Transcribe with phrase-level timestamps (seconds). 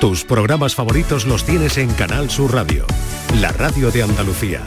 [0.00, 2.86] Tus programas favoritos los tienes en Canal Sur Radio,
[3.38, 4.62] la radio de Andalucía.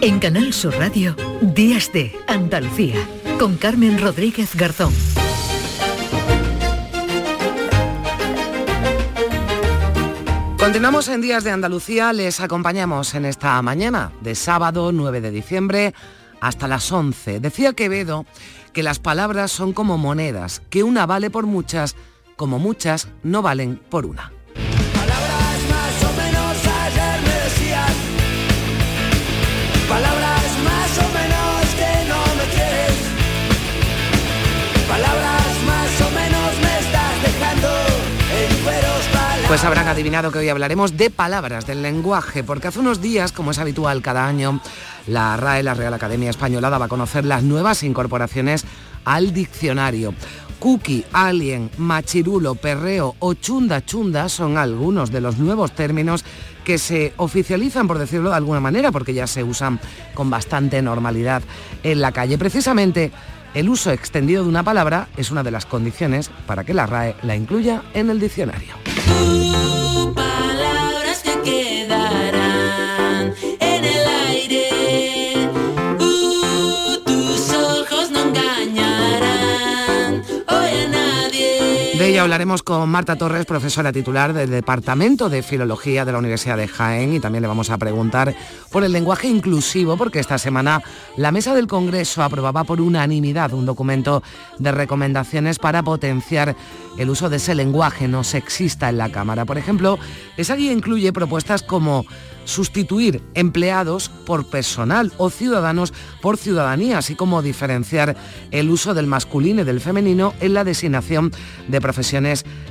[0.00, 2.96] En Canal Sur Radio, Días de Andalucía,
[3.38, 4.94] con Carmen Rodríguez Garzón.
[10.56, 15.94] Continuamos en Días de Andalucía, les acompañamos en esta mañana de sábado 9 de diciembre
[16.40, 17.40] hasta las 11.
[17.40, 18.24] Decía Quevedo
[18.76, 21.96] que las palabras son como monedas, que una vale por muchas,
[22.36, 24.32] como muchas no valen por una.
[39.48, 43.52] Pues habrán adivinado que hoy hablaremos de palabras, del lenguaje, porque hace unos días, como
[43.52, 44.60] es habitual cada año,
[45.06, 48.64] la RAE, la Real Academia Española, daba a conocer las nuevas incorporaciones
[49.04, 50.14] al diccionario.
[50.58, 56.24] Cookie, alien, machirulo, perreo o chunda chunda son algunos de los nuevos términos
[56.64, 58.32] que se oficializan, por decirlo
[63.56, 67.16] el uso extendido de una palabra es una de las condiciones para que la RAE
[67.22, 68.74] la incluya en el diccionario.
[82.18, 87.12] Hablaremos con Marta Torres, profesora titular del Departamento de Filología de la Universidad de Jaén
[87.12, 88.34] y también le vamos a preguntar
[88.70, 90.82] por el lenguaje inclusivo porque esta semana
[91.16, 94.22] la Mesa del Congreso aprobaba por unanimidad un documento
[94.58, 96.56] de recomendaciones para potenciar
[96.96, 99.44] el uso de ese lenguaje no sexista en la Cámara.
[99.44, 99.98] Por ejemplo,
[100.36, 102.06] esa guía incluye propuestas como
[102.46, 105.92] sustituir empleados por personal o ciudadanos
[106.22, 108.16] por ciudadanía, así como diferenciar
[108.50, 111.32] el uso del masculino y del femenino en la designación
[111.68, 111.80] de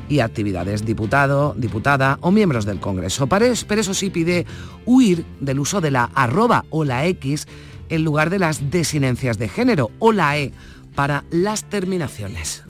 [0.10, 3.28] y actividades, diputado, diputada o miembros del Congreso.
[3.28, 4.46] Pero eso sí pide
[4.86, 7.48] huir del uso de la arroba o la X
[7.90, 10.52] en lugar de las desinencias de género o la E
[10.96, 12.64] para las terminaciones.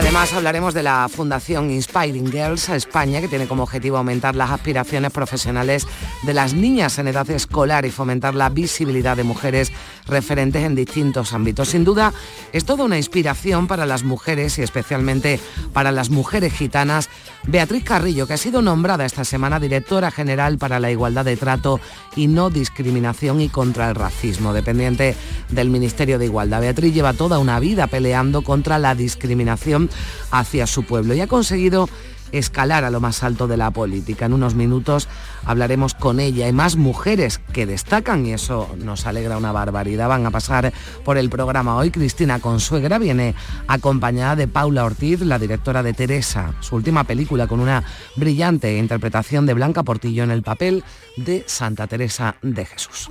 [0.00, 4.50] Además hablaremos de la Fundación Inspiring Girls a España, que tiene como objetivo aumentar las
[4.50, 5.86] aspiraciones profesionales
[6.22, 9.70] de las niñas en edad escolar y fomentar la visibilidad de mujeres
[10.06, 11.68] referentes en distintos ámbitos.
[11.68, 12.14] Sin duda,
[12.54, 15.38] es toda una inspiración para las mujeres y especialmente
[15.74, 17.10] para las mujeres gitanas.
[17.46, 21.78] Beatriz Carrillo, que ha sido nombrada esta semana directora general para la igualdad de trato
[22.16, 25.14] y no discriminación y contra el racismo, dependiente
[25.50, 26.62] del Ministerio de Igualdad.
[26.62, 29.89] Beatriz lleva toda una vida peleando contra la discriminación
[30.30, 31.88] hacia su pueblo y ha conseguido
[32.32, 34.26] escalar a lo más alto de la política.
[34.26, 35.08] En unos minutos
[35.44, 40.08] hablaremos con ella y más mujeres que destacan y eso nos alegra una barbaridad.
[40.08, 40.72] Van a pasar
[41.04, 41.90] por el programa hoy.
[41.90, 43.34] Cristina Consuegra viene
[43.66, 47.84] acompañada de Paula Ortiz, la directora de Teresa, su última película con una
[48.16, 50.84] brillante interpretación de Blanca Portillo en el papel
[51.16, 53.10] de Santa Teresa de Jesús.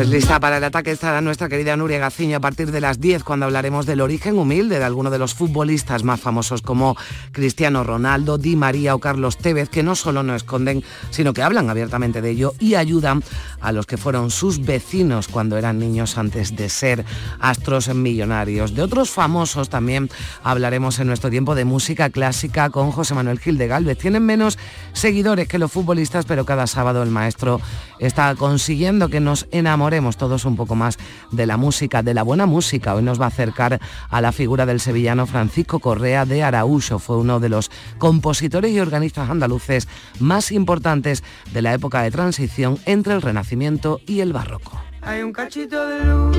[0.00, 3.22] Pues lista para el ataque estará nuestra querida Nuria Gaciño a partir de las 10
[3.22, 6.96] cuando hablaremos del origen humilde de algunos de los futbolistas más famosos como
[7.32, 11.68] Cristiano Ronaldo, Di María o Carlos Tevez, que no solo no esconden, sino que hablan
[11.68, 13.22] abiertamente de ello y ayudan
[13.60, 17.04] a los que fueron sus vecinos cuando eran niños antes de ser
[17.38, 18.74] astros millonarios.
[18.74, 20.08] De otros famosos también
[20.42, 23.98] hablaremos en nuestro tiempo de música clásica con José Manuel Gil de Galvez.
[23.98, 24.58] Tienen menos
[24.94, 27.60] seguidores que los futbolistas, pero cada sábado el maestro
[27.98, 30.98] está consiguiendo que nos enamoremos todos un poco más
[31.32, 32.94] de la música, de la buena música.
[32.94, 37.00] Hoy nos va a acercar a la figura del sevillano Francisco Correa de Araújo.
[37.00, 39.88] Fue uno de los compositores y organistas andaluces
[40.20, 44.80] más importantes de la época de transición entre el Renacimiento y el Barroco.
[45.02, 46.36] Hay un cachito de luz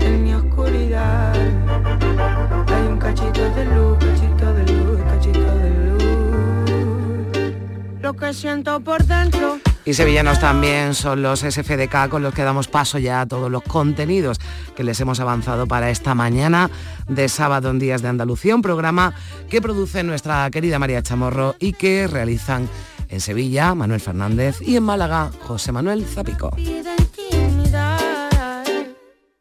[0.00, 1.34] en mi oscuridad.
[2.68, 6.04] Hay un cachito de luz, cachito de luz, cachito de luz.
[8.00, 12.68] Lo que siento por dentro Y sevillanos también son los SFDK con los que damos
[12.68, 14.40] paso ya a todos los contenidos
[14.74, 16.70] que les hemos avanzado para esta mañana
[17.06, 19.14] de sábado en Días de Andalucía, un programa
[19.50, 22.68] que produce nuestra querida María Chamorro y que realizan
[23.10, 26.56] en Sevilla Manuel Fernández y en Málaga José Manuel Zapico.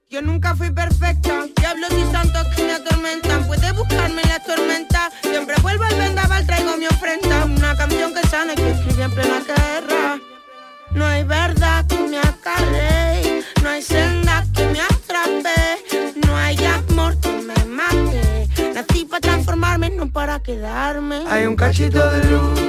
[0.09, 3.47] Yo nunca fui perfecta, diablos y santos que me atormentan.
[3.47, 7.45] Puedes buscarme en la tormenta, siempre vuelvo al vendaval, traigo mi ofrenda.
[7.45, 10.32] Una canción que sana que escribí en plena guerra.
[10.95, 17.17] No hay verdad que me acarre, no hay senda que me atrape, no hay amor
[17.19, 18.47] que me mate.
[18.73, 21.23] Nací para transformarme, no para quedarme.
[21.29, 22.59] Hay un cachito de luz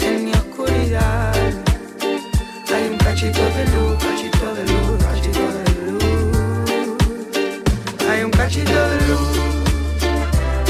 [0.00, 1.34] en mi oscuridad.
[2.74, 6.02] Hay un cachito de luz, cachito de luz, cachito de luz.
[8.10, 9.38] Hay un cachito de luz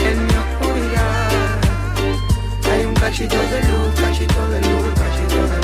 [0.04, 1.30] en mi oscuridad.
[2.72, 5.63] Hay un cachito de luz, cachito de luz, cachito de luz.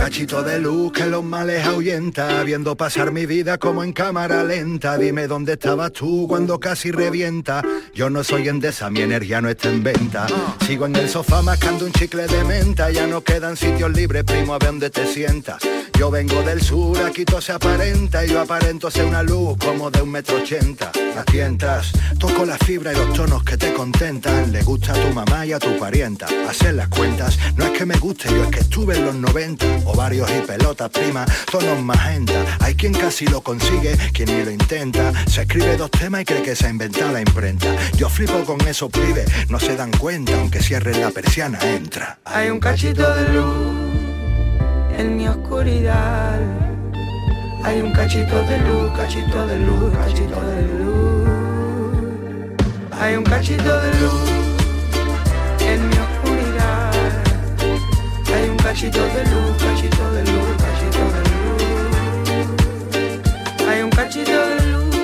[0.00, 4.96] Cachito de luz que los males ahuyenta, viendo pasar mi vida como en cámara lenta.
[4.96, 7.62] Dime dónde estabas tú cuando casi revienta.
[7.94, 10.26] Yo no soy endesa, mi energía no está en venta.
[10.66, 14.54] Sigo en el sofá mascando un chicle de menta, ya no quedan sitios libres, primo,
[14.54, 15.58] a ver dónde te sientas.
[15.98, 19.90] Yo vengo del sur, aquí todo se aparenta y yo aparento ser una luz como
[19.90, 20.90] de un metro ochenta.
[21.14, 24.50] Las tientas, toco la fibra y los tonos que te contentan.
[24.50, 26.26] Le gusta a tu mamá y a tu parienta.
[26.48, 29.66] Hacer las cuentas, no es que me guste, yo es que estuve en los 90.
[29.92, 32.44] Ovarios y pelotas, prima, tonos magenta.
[32.60, 35.12] Hay quien casi lo consigue, quien ni lo intenta.
[35.26, 37.66] Se escribe dos temas y cree que se ha inventado la imprenta.
[37.96, 42.20] Yo flipo con esos pibes, no se dan cuenta, aunque cierren la persiana, entra.
[42.24, 43.66] Hay un cachito de luz
[44.96, 46.38] en mi oscuridad.
[47.64, 51.28] Hay un cachito de luz, cachito de luz, cachito de luz.
[53.00, 54.49] Hay un cachito de luz
[58.70, 61.62] cachito de luz, cachito de luz, cachito de luz.
[63.68, 64.96] Hay un cachito de luz.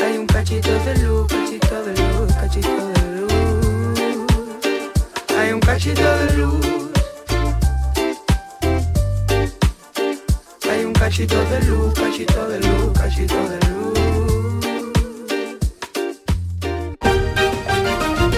[0.00, 3.32] Hay un cachito de luz, cachito de luz, cachito de luz.
[5.36, 6.66] Hay un cachito de luz.
[10.70, 13.73] Hay un cachito de luz, cachito de luz, cachito de luz.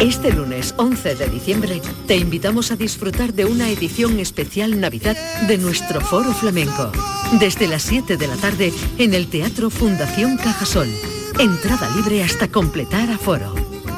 [0.00, 5.16] Este lunes 11 de diciembre te invitamos a disfrutar de una edición especial Navidad
[5.48, 6.92] de nuestro Foro Flamenco.
[7.40, 10.86] Desde las 7 de la tarde en el Teatro Fundación Cajasol.
[11.40, 13.52] Entrada libre hasta completar aforo.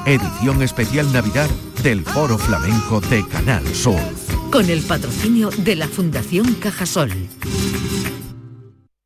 [0.06, 1.50] Edición especial Navidad
[1.82, 4.00] del Foro Flamenco de Canal Sur.
[4.50, 7.10] Con el patrocinio de la Fundación Cajasol.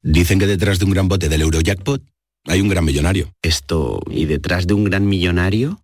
[0.00, 2.04] Dicen que detrás de un gran bote del Eurojackpot
[2.46, 3.32] hay un gran millonario.
[3.42, 5.83] Esto, ¿y detrás de un gran millonario?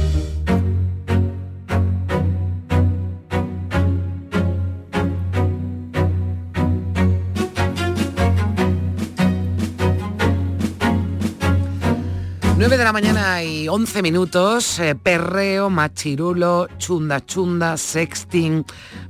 [12.61, 18.63] 9 de la mañana y 11 minutos, eh, perreo, machirulo, chunda chunda, sexting,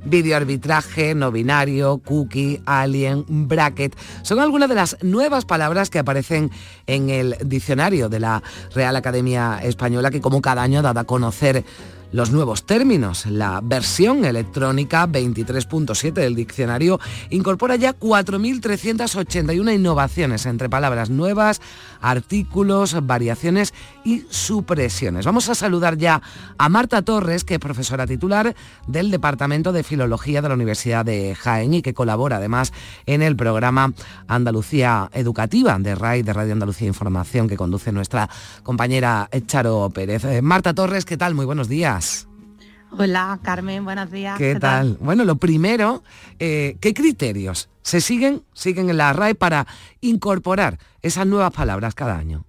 [0.06, 3.94] videoarbitraje, no binario, cookie, alien, bracket.
[4.22, 6.50] Son algunas de las nuevas palabras que aparecen
[6.86, 8.42] en el diccionario de la
[8.74, 11.62] Real Academia Española que como cada año da a conocer
[12.12, 13.26] los nuevos términos.
[13.26, 21.60] La versión electrónica 23.7 del diccionario incorpora ya 4.381 innovaciones entre palabras nuevas,
[22.02, 23.72] artículos, variaciones
[24.04, 25.24] y supresiones.
[25.24, 26.20] Vamos a saludar ya
[26.58, 28.54] a Marta Torres, que es profesora titular
[28.86, 32.72] del Departamento de Filología de la Universidad de Jaén y que colabora además
[33.06, 33.94] en el programa
[34.26, 38.28] Andalucía Educativa de RAI, de Radio Andalucía Información, que conduce nuestra
[38.62, 40.24] compañera Charo Pérez.
[40.24, 41.34] Eh, Marta Torres, ¿qué tal?
[41.34, 42.28] Muy buenos días.
[42.98, 44.38] Hola, Carmen, buenos días.
[44.38, 44.98] ¿Qué, tal?
[45.00, 46.02] Bueno, lo primero,
[46.38, 49.66] eh, ¿qué criterios se siguen, siguen en la RAE para
[50.00, 52.44] incorporar esas nuevas palabras cada año?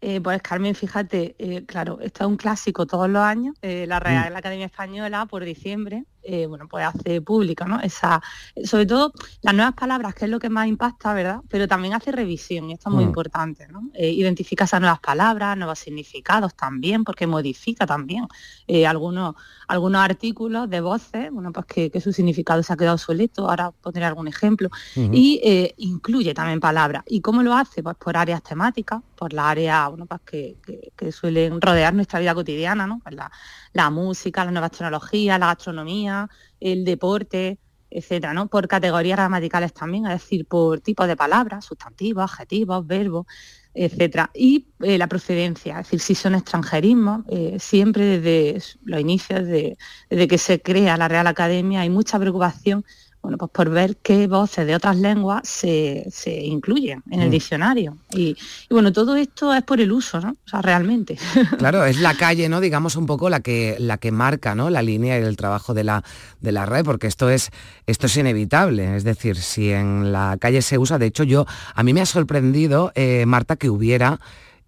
[0.00, 4.00] Eh, pues Carmen, fíjate, eh, claro, esto es un clásico todos los años, eh, la
[4.00, 7.80] Real Academia Española por diciembre, eh, bueno, pues hace pública, ¿no?
[7.80, 8.20] Esa,
[8.64, 9.12] sobre todo
[9.42, 11.40] las nuevas palabras, que es lo que más impacta, ¿verdad?
[11.48, 13.08] Pero también hace revisión, y esto es muy Mm.
[13.08, 13.82] importante, ¿no?
[13.94, 18.26] Eh, identifica esas nuevas palabras, nuevos significados también, porque modifica también
[18.66, 19.34] eh, algunos,
[19.68, 23.70] algunos artículos de voces, bueno, pues que, que su significado se ha quedado obsoleto, ahora
[23.80, 25.40] pondré algún ejemplo, y
[25.78, 27.02] incluye también palabras.
[27.06, 27.82] ¿Y cómo lo hace?
[27.82, 32.18] Pues por áreas temáticas, por las áreas bueno, pues que, que- que suelen rodear nuestra
[32.20, 33.00] vida cotidiana, ¿no?
[33.02, 33.30] Pues la,
[33.72, 36.11] la música, las nuevas tecnologías, la gastronomía,
[36.60, 37.58] el deporte,
[37.90, 38.48] etcétera, ¿no?
[38.48, 43.26] Por categorías gramaticales también, es decir, por tipos de palabras, sustantivos, adjetivos, verbos,
[43.74, 44.30] etcétera.
[44.34, 49.76] Y eh, la procedencia, es decir, si son extranjerismos, eh, siempre desde los inicios, de-
[50.10, 52.84] desde que se crea la Real Academia, hay mucha preocupación
[53.22, 57.30] bueno, pues por ver qué voces de otras lenguas se, se incluyen en el Mm.
[57.30, 57.96] diccionario.
[58.10, 58.36] Y, y
[58.70, 60.30] bueno, todo esto es por el uso, ¿no?
[60.30, 61.16] O sea, realmente.
[61.58, 62.60] Claro, es la calle, ¿no?
[62.60, 64.70] Digamos un poco la que, la que marca, ¿no?
[64.70, 66.02] La línea y el trabajo de la,
[66.40, 67.50] de la red, porque esto es,
[67.86, 68.96] esto es inevitable.
[68.96, 72.06] Es decir, si en la calle se usa, de hecho, yo, a mí me ha
[72.06, 74.18] sorprendido, eh, Marta, que hubiera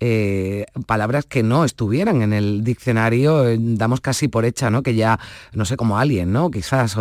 [0.06, 4.82] eh, palabras que no estuvieran en el diccionario, eh, damos casi por hecha, ¿no?
[4.82, 5.18] Que ya,
[5.54, 6.50] no sé, como alguien, ¿no?
[6.50, 6.94] Quizás,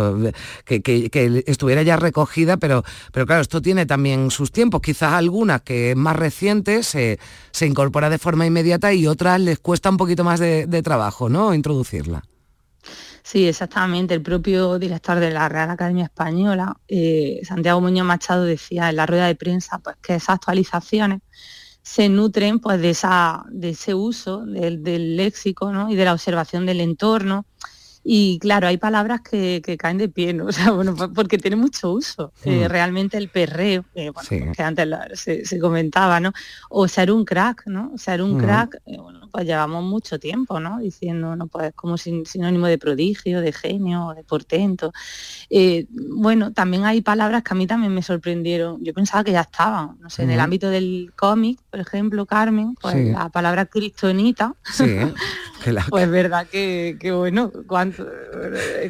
[0.64, 2.82] que, que- estuviera ya recogida, pero,
[3.12, 4.80] pero claro, esto tiene también sus tiempos.
[4.80, 7.18] Quizás algunas que más recientes se,
[7.60, 11.52] incorpora de forma inmediata y otras les cuesta un poquito más de, de trabajo, ¿no?
[11.52, 12.22] Introducirla.
[13.22, 14.14] Sí, exactamente.
[14.14, 19.04] El propio director de la Real Academia Española, eh, Santiago Muñoz Machado, decía en la
[19.04, 21.20] rueda de prensa pues, que esas actualizaciones
[21.84, 26.80] se nutren pues, de, esa, de ese uso del, léxico y de la observación del
[26.80, 27.44] entorno.
[28.06, 30.44] Y claro, hay palabras que, que caen de pie, ¿no?
[30.48, 32.32] O sea, bueno, porque tiene mucho uso.
[32.44, 32.68] Eh, Mm.
[32.70, 34.40] realmente el perreo, eh, bueno, Sí.
[34.54, 36.32] que antes la- se, se comentaba, ¿no?
[36.68, 37.92] O ser un crack, ¿no?
[37.96, 38.40] Ser un Ujú.
[38.44, 40.78] crack, eh, bueno, pues llevamos mucho tiempo, ¿no?
[40.80, 41.46] Diciendo, ¿no?
[41.48, 44.92] Pues como sin- sinónimo de prodigio, de genio, de portento.
[46.16, 48.82] Bueno, también hay palabras que a mí también me sorprendieron.
[48.84, 52.74] Yo pensaba que ya estaban, no sé, en el ámbito del cómic, por ejemplo, Carmen,
[52.80, 53.10] pues Sí.
[53.12, 54.96] la palabra cristonita, Sí,
[55.90, 57.93] pues verdad que, que bueno, cuánto,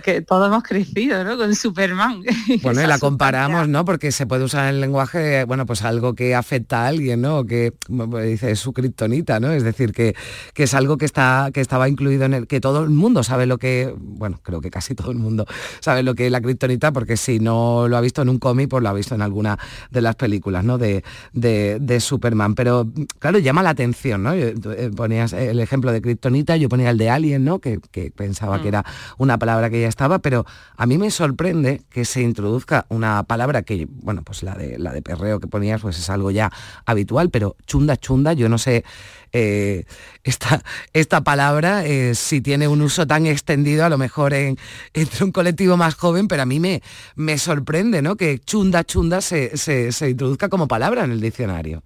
[0.03, 1.37] que todos hemos crecido, ¿no?
[1.37, 2.23] Con Superman.
[2.63, 3.85] Bueno, y la comparamos, ¿no?
[3.85, 7.45] Porque se puede usar en el lenguaje, bueno, pues algo que afecta a alguien, ¿no?
[7.45, 9.53] Que pues dice es su kriptonita, ¿no?
[9.53, 10.15] Es decir, que,
[10.55, 13.47] que es algo que está que estaba incluido en el que todo el mundo sabe
[13.47, 15.47] lo que, bueno, creo que casi todo el mundo
[15.81, 18.69] sabe lo que es la kriptonita, porque si no lo ha visto en un cómic,
[18.69, 19.59] pues lo ha visto en alguna
[19.91, 20.79] de las películas, ¿no?
[20.79, 22.55] De, de, de Superman.
[22.55, 22.87] Pero
[23.19, 24.33] claro, llama la atención, ¿no?
[24.33, 24.55] Eh,
[24.95, 27.59] Ponías el ejemplo de kriptonita, yo ponía el de alien, ¿no?
[27.59, 28.85] Que, que pensaba que era
[29.19, 30.45] una palabra que ya estaba, pero
[30.77, 34.93] a mí me sorprende que se introduzca una palabra que, bueno, pues la de la
[34.93, 36.51] de perreo que ponías, pues es algo ya
[36.87, 38.85] habitual, pero chunda chunda, yo no sé
[39.33, 39.85] eh,
[40.23, 44.57] esta, esta palabra eh, si tiene un uso tan extendido, a lo mejor en,
[44.93, 46.83] entre un colectivo más joven, pero a mí me,
[47.17, 48.17] me sorprende, ¿no?
[48.17, 51.83] Que chunda chunda se, se- se introduzca como palabra en el diccionario.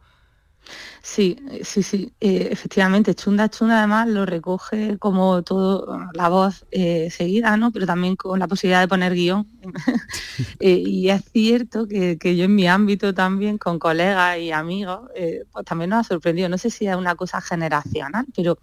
[1.11, 6.67] Sí, eh, sí, sí, eh, efectivamente, Chunda Chunda además lo recoge como todo, la voz
[6.71, 7.73] eh, seguida, ¿no?
[7.73, 9.49] Pero también con la posibilidad de poner guion.
[10.61, 15.09] y es cierto que, yo en mi ámbito también, con colegas y amigos,
[15.51, 16.51] pues también nos ha sorprendido.
[16.51, 18.59] No sé si es una cosa generacional, pero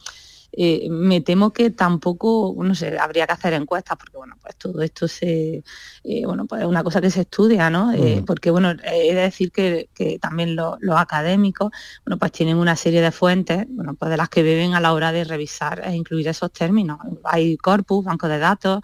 [0.57, 4.81] eh, me temo que tampoco, no sé, habría que hacer encuestas, porque bueno, pues todo
[4.81, 5.63] esto se,
[6.03, 7.91] eh, bueno, pues es una cosa que se estudia, ¿no?
[7.93, 9.89] Eh, porque bueno, he de decir que,
[10.21, 11.71] también los académicos,
[12.05, 14.93] bueno, pues tienen una serie de fuentes, bueno, pues de las que beben a la
[14.93, 16.99] hora de revisar e incluir esos términos.
[17.23, 18.81] Hay corpus, bancos de datos,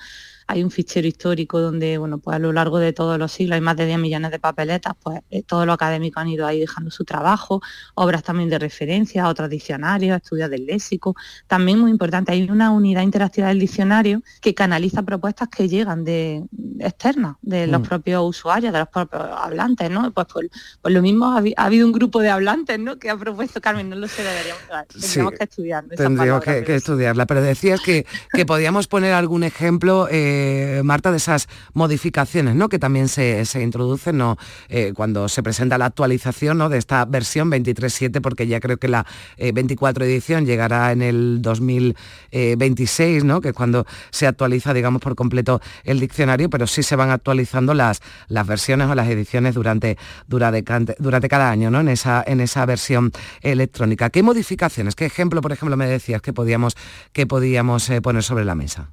[0.51, 3.61] hay un fichero histórico donde, bueno, pues a lo largo de todos los siglos hay
[3.61, 6.91] más de 10 millones de papeletas, pues eh, todos los académicos han ido ahí dejando
[6.91, 7.61] su trabajo,
[7.95, 11.15] obras también de referencia, otros diccionarios, estudios del léxico.
[11.47, 16.43] También muy importante, hay una unidad interactiva del diccionario que canaliza propuestas que llegan de
[16.79, 17.83] externas, de los mm.
[17.83, 20.11] propios usuarios, de los propios hablantes, ¿no?
[20.11, 22.99] Pues por, lo mismo ha, habido un grupo de hablantes, ¿no?
[22.99, 25.85] Que ha propuesto, Carmen, no lo sé, deberíamos, tendríamos que estudiar.
[25.85, 30.07] Tendríamos que, estudiarla, pero decías que, que podíamos poner algún ejemplo.
[30.11, 32.69] Eh, eh, Marta, de esas modificaciones ¿no?
[32.69, 34.37] que también se, introducen ¿no?
[34.69, 36.69] Eh, cuando se presenta la actualización ¿no?
[36.69, 39.05] de esta versión 23.7, porque ya creo que la
[39.37, 43.41] 24 eh, edición llegará en el 2026, ¿no?
[43.41, 47.73] que es cuando se actualiza, digamos, por completo el diccionario, pero sí se van actualizando
[47.73, 50.63] las, las versiones o las ediciones durante, durante,
[50.99, 51.81] durante cada año ¿no?
[51.81, 54.09] en, esa, en esa versión electrónica.
[54.09, 56.75] ¿Qué modificaciones, qué ejemplo, por ejemplo, me decías que podíamos,
[57.13, 58.89] que podíamos poner sobre la mesa?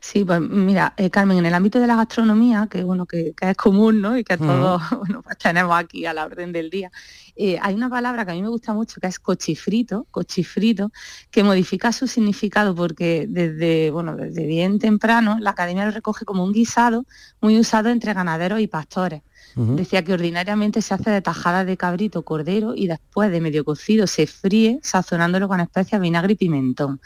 [0.00, 3.56] Sí, pues mira, eh, Carmen, en el ámbito de la gastronomía, que bueno, que, es
[3.56, 4.16] común, ¿no?
[4.16, 6.90] Y que todos bueno, pues tenemos aquí a la orden del día,
[7.36, 10.92] eh, hay una palabra que a mí me gusta mucho, que es cochifrito, cochifrito,
[11.30, 16.44] que modifica su significado porque desde, bueno, desde bien temprano la academia lo recoge como
[16.44, 17.06] un guisado
[17.40, 19.22] muy usado entre ganaderos y pastores.
[19.56, 24.06] Decía que ordinariamente se hace de tajada de cabrito, cordero y después de medio cocido
[24.06, 27.00] se fríe sazonándolo con especias vinagre y pimentón.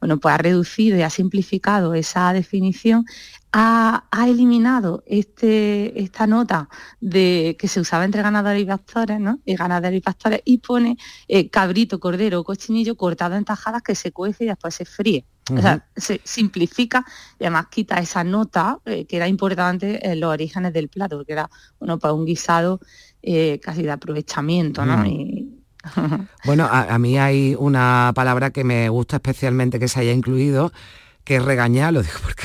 [0.00, 3.04] Bueno, pues ha reducido y ha simplificado esa definición
[3.52, 6.68] ha, eliminado este, esta nota
[7.00, 9.40] de que se usaba entre ganadores y pastores, ¿no?
[9.44, 10.96] Y ganaderos y pastores, y pone
[11.28, 15.24] eh, cabrito, cordero o cochinillo cortado en tajadas que se cuece y después se fríe.
[15.50, 17.04] O sea, se simplifica
[17.38, 21.32] y además quita esa nota eh, que era importante en los orígenes del plato, que
[21.32, 22.80] era bueno, pues un guisado
[23.22, 25.04] eh, casi de aprovechamiento, ¿no?
[26.44, 30.72] bueno, a, mí hay una palabra que me gusta especialmente que se haya incluido,
[31.24, 32.44] que regañar, lo digo porque...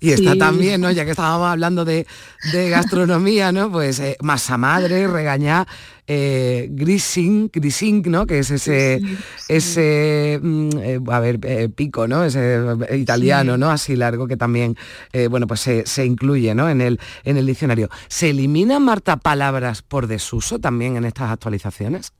[0.00, 0.90] Y está también, ¿no?
[0.90, 2.06] Ya que estábamos hablando de,
[2.52, 3.70] gastronomía, ¿no?
[3.70, 5.66] Pues eh, masa madre, regañar,
[6.06, 8.26] eh, grising, grising, ¿no?
[8.26, 9.00] Que es ese,
[9.48, 12.24] ese mm, eh, a ver, eh, pico, ¿no?
[12.24, 12.60] Ese
[12.96, 13.70] italiano, ¿no?
[13.70, 14.76] Así largo que también,
[15.30, 16.68] bueno, pues se, se, incluye, ¿no?
[16.68, 17.88] En el, en el diccionario.
[18.08, 22.12] ¿Se eliminan, Marta, palabras por desuso también en estas actualizaciones?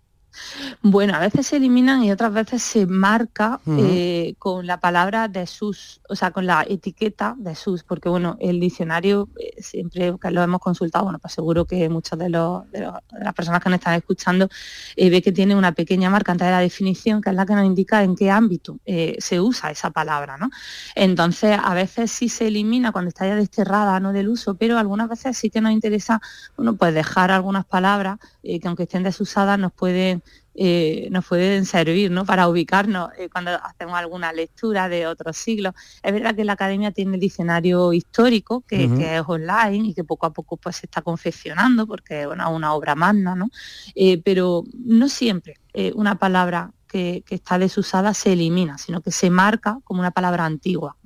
[0.83, 5.47] Bueno, a veces se eliminan y otras veces se marca eh, con la palabra de
[5.47, 10.31] sus, o sea, con la etiqueta de sus, porque bueno, el diccionario eh, siempre que
[10.31, 14.49] lo hemos consultado, bueno, pues seguro que muchas de, las personas que nos están escuchando
[14.97, 17.55] eh, ve que tiene una pequeña marca antes de la definición, que es la que
[17.55, 18.79] nos indica en qué ámbito
[19.19, 20.51] se usa esa palabra, ¿no?
[20.95, 24.13] Entonces, a veces sí se elimina cuando está ya desterrada ¿no?
[24.13, 26.21] del uso, pero algunas veces sí que nos interesa,
[26.57, 30.23] bueno, pues dejar algunas palabras que aunque estén desusadas nos pueden
[30.59, 32.25] eh, nos pueden servir ¿no?
[32.25, 35.75] para ubicarnos eh, cuando hacemos alguna lectura de otros siglos.
[36.03, 40.27] Es verdad que la academia tiene el diccionario histórico, que, es online y que poco
[40.27, 43.51] a poco pues, se está confeccionando, porque es una obra magna, ¿no?
[43.95, 45.59] Eh, pero no siempre
[45.95, 50.97] una palabra que, está desusada se elimina, sino que se marca como una palabra antigua.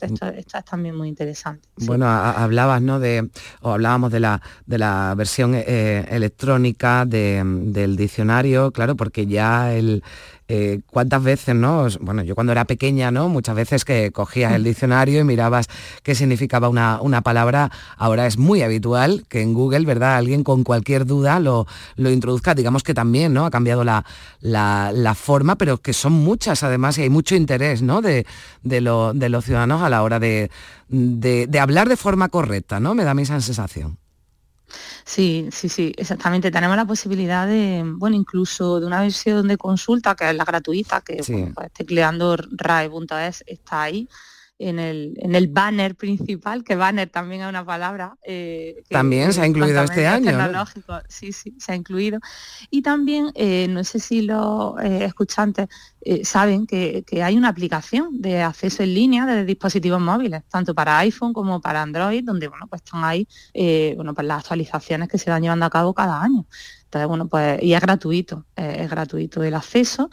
[0.00, 1.68] esto, es también muy interesante.
[1.78, 3.00] Bueno, hablabas, ¿no?
[3.00, 3.28] De,
[3.60, 10.04] o hablábamos de la, de la versión eh, electrónica del diccionario, claro, porque ya el,
[10.54, 11.86] eh, cuántas veces, ¿no?
[12.02, 13.30] Bueno, yo cuando era pequeña, ¿no?
[13.30, 15.66] Muchas veces que cogías el diccionario y mirabas
[16.02, 20.16] qué significaba una, una palabra, ahora es muy habitual que en Google, ¿verdad?
[20.16, 23.46] Alguien con cualquier duda lo, lo introduzca, digamos que también, ¿no?
[23.46, 24.04] Ha cambiado la,
[24.42, 28.02] la, forma, pero que son muchas además y hay mucho interés, ¿no?
[28.02, 28.26] De,
[28.62, 30.50] de, de los ciudadanos a la hora de,
[30.90, 32.94] de, de hablar de forma correcta, ¿no?
[32.94, 34.01] Me da mi esa sensación.
[35.04, 36.50] Sí, sí, sí, exactamente.
[36.50, 41.00] Tenemos la posibilidad de, bueno, incluso de una versión de consulta, que es la gratuita,
[41.00, 41.22] que
[41.54, 44.08] pues, tecleando rae.es está ahí.
[44.68, 48.16] En el, en el banner principal, que banner también es una palabra.
[48.24, 50.38] eh, que- También se ha incluido este año, ¿no?
[50.38, 52.20] tecnológico, Sí, sí, se ha incluido.
[52.70, 55.68] Y también, eh, no sé si los eh, escuchantes
[56.24, 60.98] saben que, que hay una aplicación de acceso en línea de dispositivos móviles, tanto para
[60.98, 63.26] iPhone como para Android, donde bueno, pues están ahí
[63.96, 66.46] bueno, pues las actualizaciones que se van llevando a cabo cada año.
[66.84, 70.10] Entonces, bueno, pues, y es gratuito, es gratuito el acceso.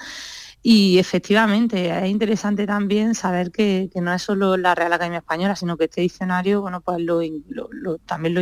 [0.62, 5.56] Y efectivamente es interesante también saber que, que no es solo la Real Academia Española,
[5.56, 8.41] sino que este diccionario, bueno, pues lo, in- lo- lo- también lo,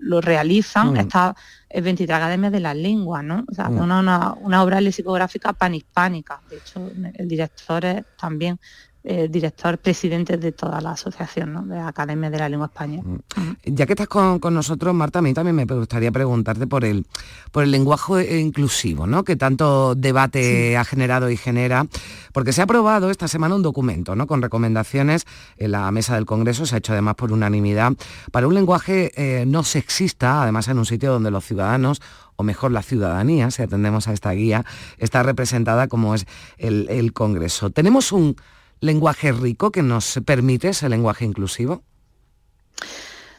[0.00, 0.96] lo- realizan Mm.
[0.96, 1.34] estas
[1.74, 3.44] 23 academias de las lenguas, ¿no?
[3.50, 3.78] O sea, Mm.
[3.80, 6.40] una, una, una obra lexicográfica panhispánica.
[6.48, 8.58] De hecho, el director es también
[9.08, 11.62] eh, director presidente de toda la asociación, ¿no?
[11.62, 13.04] De Academia de la Lengua Española.
[13.64, 17.06] Ya que estás con, con nosotros, Marta, a mí también me gustaría preguntarte por el,
[17.52, 19.22] por el lenguaje inclusivo, ¿no?
[19.22, 21.86] Que tanto debate ha generado y genera,
[22.32, 24.26] porque se ha aprobado esta semana un documento, ¿no?
[24.26, 25.24] Con recomendaciones
[25.56, 27.92] en la mesa del Congreso, se ha hecho además por unanimidad,
[28.32, 32.02] para un lenguaje eh, no sexista, además en un sitio donde los ciudadanos
[32.34, 34.64] o mejor la ciudadanía, si atendemos a esta guía,
[34.98, 36.26] está representada como es
[36.58, 37.70] el, el Congreso.
[37.70, 38.36] Tenemos un
[38.80, 41.82] lenguaje rico que nos permite ese lenguaje inclusivo.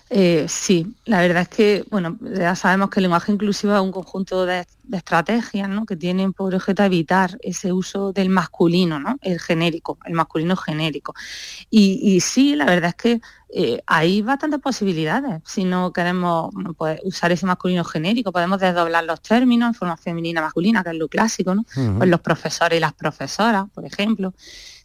[0.10, 3.91] Eh, sí, la verdad es que, bueno, ya sabemos que el lenguaje inclusivo es un
[3.91, 5.86] conjunto de, de estrategias ¿no?
[5.86, 9.17] que tienen por objeto evitar ese uso del masculino, ¿no?
[9.21, 11.13] el genérico, el masculino genérico.
[11.69, 15.41] Y, y sí, la verdad es que eh, hay bastantes posibilidades.
[15.45, 19.97] Si no queremos bueno, pues, usar ese masculino genérico, podemos desdoblar los términos en forma
[19.97, 21.65] femenina masculina, que es lo clásico, ¿no?
[21.97, 24.34] Pues los profesores y las profesoras, por ejemplo.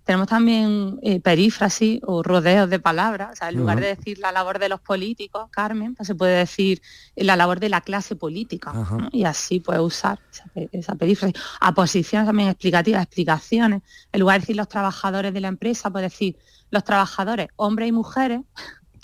[0.05, 3.33] Tenemos también eh, perífrasis o rodeos de palabras.
[3.33, 6.37] O sea, en lugar de decir la labor de los políticos, Carmen, pues se puede
[6.39, 6.83] decir
[7.15, 8.73] eh, la labor de la clase política.
[9.13, 11.41] Y así puede usar esa, esa perífrasis.
[11.61, 13.83] Aposiciones también explicativas, explicaciones.
[14.13, 16.37] En lugar de decir los trabajadores de la empresa, puede decir
[16.71, 18.41] los trabajadores, hombres y mujeres,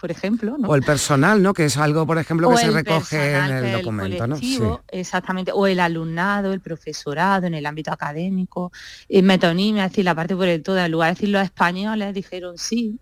[0.00, 0.56] por ejemplo.
[0.58, 0.68] ¿no?
[0.68, 1.52] O el personal, ¿no?
[1.52, 4.36] Que es algo, por ejemplo, que se recoge en el documento, ¿no?
[4.36, 4.60] Sí.
[4.88, 8.72] Exactamente, o el alumnado, el profesorado en el ámbito académico,
[9.08, 12.14] en metonimia, es decir, la parte por el todo, en lugar de decir los españoles
[12.14, 12.98] dijeron sí,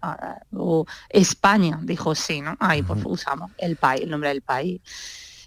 [0.52, 2.56] o España dijo sí, ¿no?
[2.60, 4.80] Ahí pues usamos el país, el nombre del país.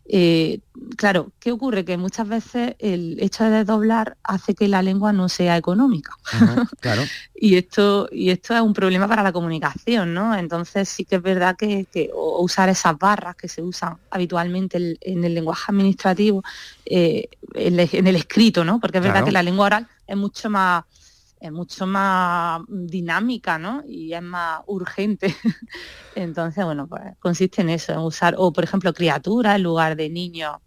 [0.06, 0.60] Eh,
[0.98, 1.86] claro, ¿qué ocurre?
[1.86, 6.14] Que muchas veces el hecho de desdoblar hace que la lengua no sea económica.
[6.32, 7.04] Ajá, claro.
[7.36, 10.36] Y esto, y esto es un problema para la comunicación, ¿no?
[10.36, 14.98] Entonces sí que es verdad que, que- o usar esas barras que se usan habitualmente
[15.02, 16.44] en el lenguaje administrativo,
[16.86, 18.80] eh, en, el, en el escrito, ¿no?
[18.80, 19.26] Porque es verdad Claro.
[19.28, 20.84] que la lengua oral es mucho más
[21.40, 23.84] es mucho más dinámica, ¿no?
[23.88, 25.34] Y es más urgente.
[26.16, 30.10] Entonces, bueno, pues consiste en eso, en usar, o por ejemplo, criatura en lugar de
[30.10, 30.62] niño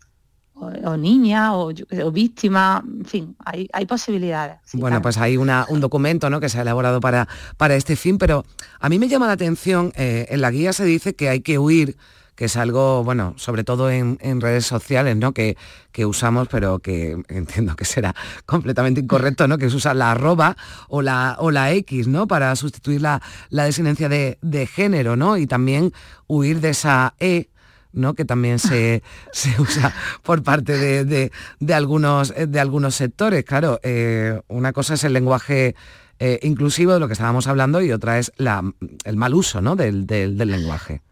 [0.54, 1.70] o, o niña o,
[2.04, 4.58] o víctima, en fin, hay, hay posibilidades.
[4.64, 5.02] sí, bueno, claro.
[5.02, 6.40] pues hay una- un documento ¿no?
[6.40, 8.44] que se ha elaborado para, para este fin, pero
[8.78, 11.58] a mí me llama la atención, eh, en la guía se dice que hay que
[11.58, 11.96] huir,
[12.42, 15.31] que es algo, bueno, sobre todo en, en redes sociales, ¿no?
[15.33, 15.57] Que,
[15.92, 19.59] que usamos, pero que entiendo que será completamente incorrecto, ¿no?
[19.59, 20.57] Que se usa la arroba
[20.88, 22.26] o la, o la X, ¿no?
[22.26, 25.37] Para sustituir la, la designancia de, de género, ¿no?
[25.37, 25.92] Y también
[26.26, 27.48] huir de esa E
[27.92, 28.14] ¿no?
[28.14, 33.44] que también se, se usa por parte de, de- algunos, de algunos sectores.
[33.44, 35.76] Claro, eh, una cosa es el lenguaje
[36.18, 38.64] eh, inclusivo de lo que estábamos hablando y otra es la,
[39.05, 39.76] el mal uso ¿no?
[39.76, 41.02] del- del lenguaje.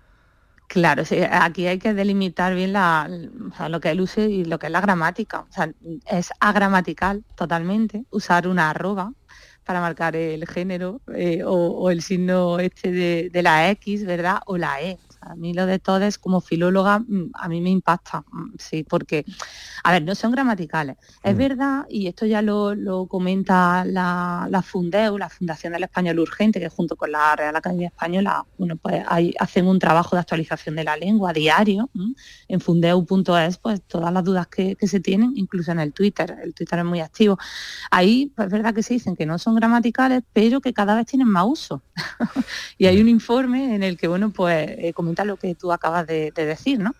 [0.72, 2.72] Claro, sí, aquí hay que delimitar bien
[3.68, 5.40] lo que es el y lo que es la gramática.
[5.40, 5.68] O sea,
[6.06, 9.12] es agramatical totalmente usar una arroba
[9.64, 14.38] para marcar el género eh, o, o el signo este de, de la X, ¿verdad?
[14.46, 15.00] O la E.
[15.20, 19.24] A mí lo de todes como filóloga mm, a mí me impacta, mm, sí, porque,
[19.84, 20.96] a ver, no son gramaticales.
[21.22, 21.38] Es Mm.
[21.38, 26.58] verdad, y esto ya lo, lo comenta la, la Fundeu, la Fundación del Español Urgente,
[26.60, 30.76] que junto con la Real Academia Española, bueno, pues hay, hacen un trabajo de actualización
[30.76, 31.90] de la lengua diario.
[31.94, 32.14] ¿m?
[32.48, 36.54] En fundeu.es, pues todas las dudas que, que se tienen, incluso en el Twitter, el
[36.54, 37.38] Twitter es muy activo.
[37.90, 41.06] Ahí, pues es verdad que se dicen que no son gramaticales, pero que cada vez
[41.06, 41.82] tienen más uso.
[42.78, 44.92] y hay un informe en el que, bueno, pues eh,
[45.24, 46.94] lo que tú acabas de, de decir, ¿no?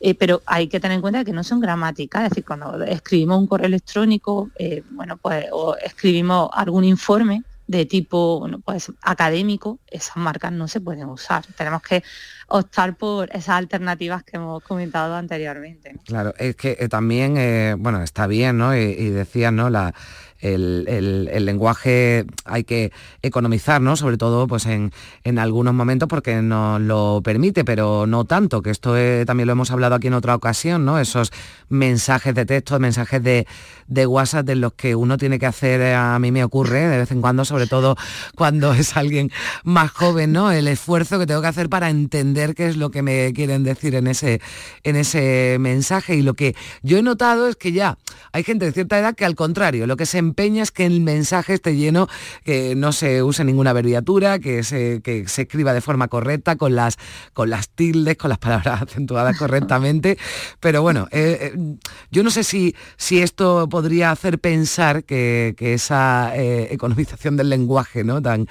[0.00, 3.38] Eh, pero hay que tener en cuenta que no son gramáticas, es decir, cuando escribimos
[3.38, 9.78] un correo electrónico, eh, bueno, pues o escribimos algún informe de tipo, bueno, pues académico,
[9.86, 11.46] esas marcas no se pueden usar.
[11.56, 12.02] Tenemos que
[12.50, 15.94] optar por esas alternativas que hemos comentado anteriormente.
[16.04, 18.76] Claro, es que eh, también, eh, bueno, está bien, ¿no?
[18.76, 19.70] Y, y decías, ¿no?
[19.70, 19.94] La,
[20.40, 23.96] el, lenguaje hay que economizar, ¿no?
[23.96, 24.92] Sobre todo pues en,
[25.38, 28.94] algunos momentos porque nos lo permite, pero no tanto, que esto
[29.26, 30.98] también lo hemos hablado aquí en otra ocasión, ¿no?
[30.98, 31.32] Esos
[31.68, 33.46] mensajes de texto, mensajes de,
[33.86, 36.98] de WhatsApp de los que uno tiene que hacer, eh, a mí me ocurre de
[36.98, 37.96] vez en cuando, sobre todo
[38.34, 39.30] cuando es alguien
[39.64, 40.50] más joven, ¿no?
[40.50, 43.94] El esfuerzo que tengo que hacer para entender qué es lo que me quieren decir
[43.94, 44.40] en ese,
[44.82, 46.16] en ese mensaje.
[46.16, 47.98] Y lo que yo he notado es que ya
[48.32, 51.00] hay gente de cierta edad que al contrario, lo que se empeña es que el
[51.00, 52.08] mensaje esté lleno,
[52.44, 56.74] que no se use ninguna abreviatura, que se, que se escriba de forma correcta, con
[56.74, 56.96] las,
[57.32, 60.18] con las tildes, con las palabras acentuadas correctamente.
[60.60, 61.76] Pero bueno, eh, eh,
[62.10, 68.02] yo no sé si, si esto podría hacer pensar que, esa eh, economización del lenguaje
[68.02, 68.20] ¿no?
[68.20, 68.48] Tan,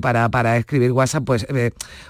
[0.00, 1.46] para, para, escribir WhatsApp pues,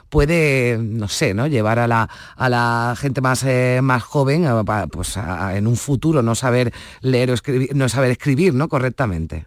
[0.09, 0.79] puede,
[1.09, 1.47] sé, ¿no?
[1.47, 3.45] llevar a la, a la gente más,
[3.83, 4.47] más joven
[4.91, 8.69] pues, en un futuro no saber leer o escribir, no saber escribir ¿no?
[8.69, 9.47] correctamente.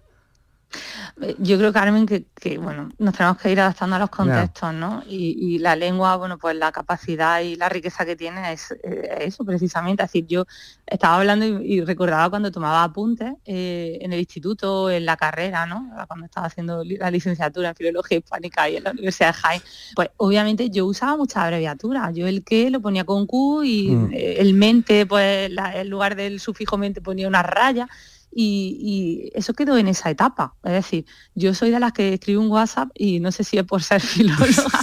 [1.22, 5.04] Eh, yo creo, Carmen, que, bueno, nos tenemos que ir adaptando a los contextos, ¿no?
[5.08, 9.46] Y, la lengua, bueno, pues la capacidad y la riqueza que tiene es eh, eso
[9.46, 10.04] precisamente.
[10.04, 10.46] Es decir, yo
[10.86, 15.92] estaba hablando y, recordaba cuando tomaba apuntes eh, en el instituto, en la carrera, ¿no?
[16.08, 19.62] Cuando estaba haciendo la licenciatura en Filología Hispánica y en la Universidad de Jaén,
[19.96, 22.16] pues obviamente yo usaba muchas abreviaturas.
[22.16, 24.10] Yo el que lo ponía con Q y mm.
[24.14, 27.88] el mente, pues en lugar del sufijo mente ponía una raya
[28.34, 30.56] y, eso quedó en esa etapa.
[30.64, 33.64] Es decir, yo soy de las que escribo un WhatsApp y no sé si es
[33.64, 34.80] por ser filóloga,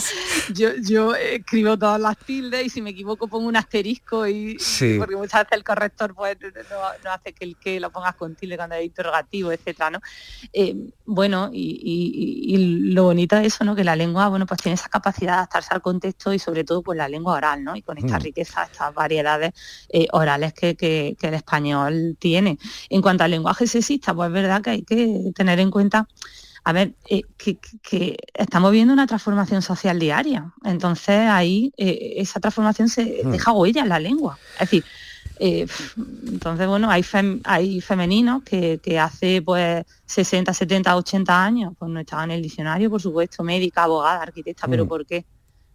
[0.55, 4.59] yo, yo escribo todas las tildes y si me equivoco pongo un asterisco y
[4.99, 6.37] porque muchas veces el corrector pues,
[7.05, 10.01] no, hace que el que lo pongas con tilde cuando hay interrogativo, etcétera, ¿no?
[10.53, 12.57] Eh, bueno, y,
[12.93, 13.75] lo bonito es eso, ¿no?
[13.75, 16.83] Que la lengua, bueno, pues tiene esa capacidad de adaptarse al contexto y sobre todo
[16.83, 17.77] pues la lengua oral, ¿no?
[17.77, 18.23] Y con esta mm.
[18.23, 19.53] riqueza, estas variedades
[19.89, 22.59] eh, orales que, que, el español tiene.
[22.89, 26.07] En cuanto a lenguaje sexista, pues es verdad que hay que tener en cuenta
[26.69, 30.53] a ver, eh, que, estamos viendo una transformación social diaria.
[30.65, 33.31] Entonces ahí eh, esa transformación se hmm.
[33.31, 34.39] deja huella en la lengua.
[34.53, 34.85] Es decir,
[35.41, 35.67] eh,
[36.27, 37.03] entonces bueno, hay,
[37.45, 42.91] hay femeninos que, hace pues 60, 70, 80 años pues no estaban en el diccionario,
[42.91, 44.89] por supuesto, médica, abogada, arquitecta, pero hmm.
[44.89, 45.25] ¿por qué?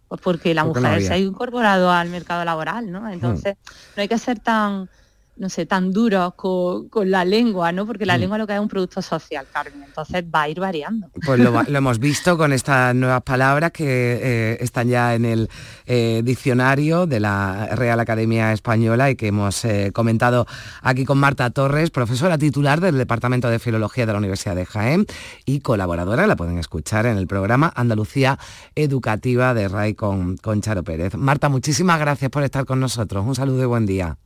[0.06, 3.00] Pues porque la mujer se ha incorporado al mercado laboral, ¿no?
[3.00, 3.14] Hmm.
[3.14, 3.56] Entonces
[3.96, 4.88] no hay que ser tan
[5.36, 7.86] no sé, tan duros con, la lengua, ¿no?
[7.86, 8.20] Porque la mm.
[8.20, 11.08] lengua lo que es un producto social, Carmen, entonces va a ir variando.
[11.24, 15.48] Pues lo, hemos visto con estas nuevas palabras que eh, están ya en el
[15.86, 20.46] eh, diccionario de la Real Academia Española y que hemos eh, comentado
[20.82, 25.06] aquí con Marta Torres, profesora titular del Departamento de Filología de la Universidad de Jaén
[25.44, 28.38] y colaboradora, la pueden escuchar en el programa Andalucía
[28.74, 31.16] Educativa de RAI con, con Charo Pérez.
[31.16, 33.24] Marta, muchísimas gracias por estar con nosotros.
[33.26, 34.16] Un saludo y buen día.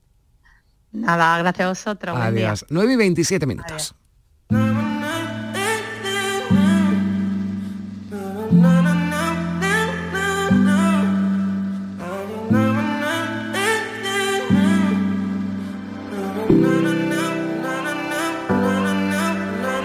[0.93, 2.17] Nada, gracias a vosotros.
[2.17, 2.67] Adiós.
[2.71, 3.95] 9 y 27 minutos.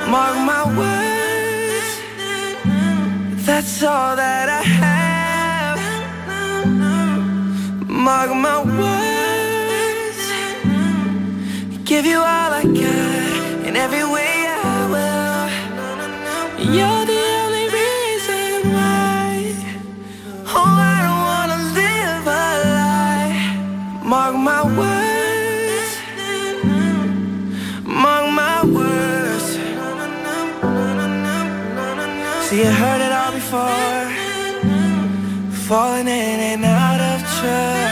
[0.10, 1.88] Mark my words,
[3.46, 5.80] that's all that I have.
[7.90, 9.03] Mark my words.
[11.94, 15.46] Give you all I got in every way I will.
[16.76, 19.54] You're the only reason why.
[20.58, 22.46] Oh, I don't wanna live a
[22.80, 23.36] lie.
[24.12, 25.92] Mark my words.
[27.86, 29.48] Mark my words.
[32.48, 34.06] See, you heard it all before.
[35.68, 37.83] Falling in and out of trust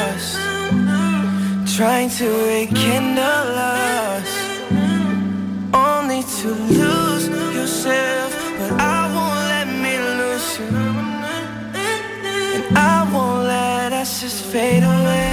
[1.81, 4.29] trying to rekindle us.
[5.73, 10.69] Only to lose yourself But I won't let me lose you.
[11.73, 15.31] And I won't let us just fade away.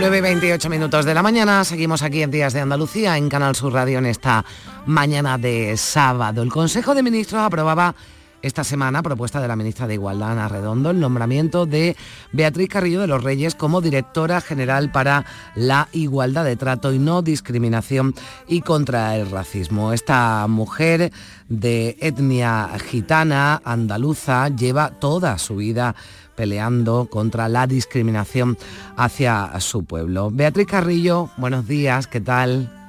[0.00, 3.54] 9 y 28 minutos de la mañana, seguimos aquí en Días de Andalucía, en Canal
[3.54, 4.44] Sur Radio, en esta
[4.86, 6.42] mañana de sábado.
[6.42, 7.94] El Consejo de Ministros aprobaba
[8.42, 11.96] esta semana, propuesta de la ministra de Igualdad, Ana Redondo, el nombramiento de
[12.32, 17.22] Beatriz Carrillo de los Reyes como directora general para la igualdad de trato y no
[17.22, 18.14] discriminación
[18.46, 19.92] y contra el racismo.
[19.92, 21.12] Esta mujer
[21.48, 25.94] de etnia gitana, andaluza, lleva toda su vida
[26.36, 28.56] peleando contra la discriminación
[28.96, 30.30] hacia su pueblo.
[30.30, 32.85] Beatriz Carrillo, buenos días, ¿qué tal?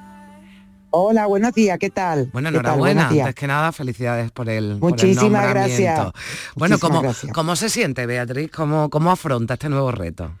[0.90, 2.30] Hola, buenos días, ¿qué tal?
[2.32, 6.12] Bueno, enhorabuena, antes que nada, felicidades por el, Muchísimas gracias.
[6.56, 7.02] Bueno, ¿cómo,
[7.34, 8.50] ¿cómo se siente, Beatriz?
[8.50, 10.32] ¿Cómo, ¿Cómo afronta este nuevo reto?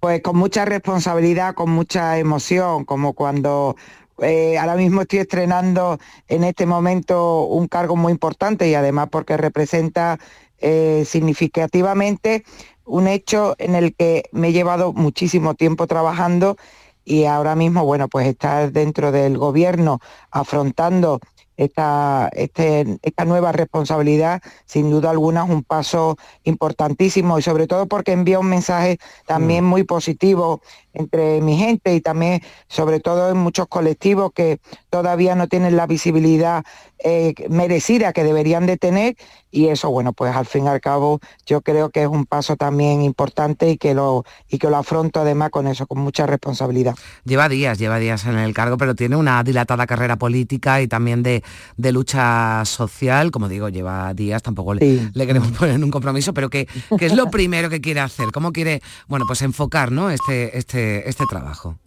[0.00, 3.76] Pues con mucha responsabilidad, con mucha emoción, como cuando
[4.20, 9.36] eh, ahora mismo estoy estrenando en este momento un cargo muy importante y además porque
[9.36, 10.18] representa
[10.58, 12.44] eh, significativamente
[12.84, 16.56] un hecho en el que me he llevado muchísimo tiempo trabajando
[17.04, 21.20] y ahora mismo, bueno, pues estar dentro del gobierno afrontando
[21.56, 27.86] esta, este, esta nueva responsabilidad, sin duda alguna, es un paso importantísimo y sobre todo
[27.86, 30.60] porque envía un mensaje también muy positivo
[30.92, 34.60] entre mi gente y también, sobre todo, en muchos colectivos que
[34.92, 36.64] todavía no tienen la visibilidad
[37.02, 39.16] eh, merecida que deberían de tener
[39.50, 42.56] y eso, bueno, pues al fin y al cabo yo creo que es un paso
[42.56, 46.94] también importante y que lo, y que lo afronto además con eso, con mucha responsabilidad.
[47.24, 51.22] Lleva días, lleva días en el cargo, pero tiene una dilatada carrera política y también
[51.22, 51.42] de,
[51.78, 57.06] lucha social, como digo, lleva días, tampoco le, queremos poner un compromiso, pero ¿qué, ¿qué,
[57.06, 58.30] es lo primero que quiere hacer?
[58.30, 60.10] ¿Cómo quiere, bueno, pues enfocar ¿no?
[60.10, 61.78] este, este, este trabajo?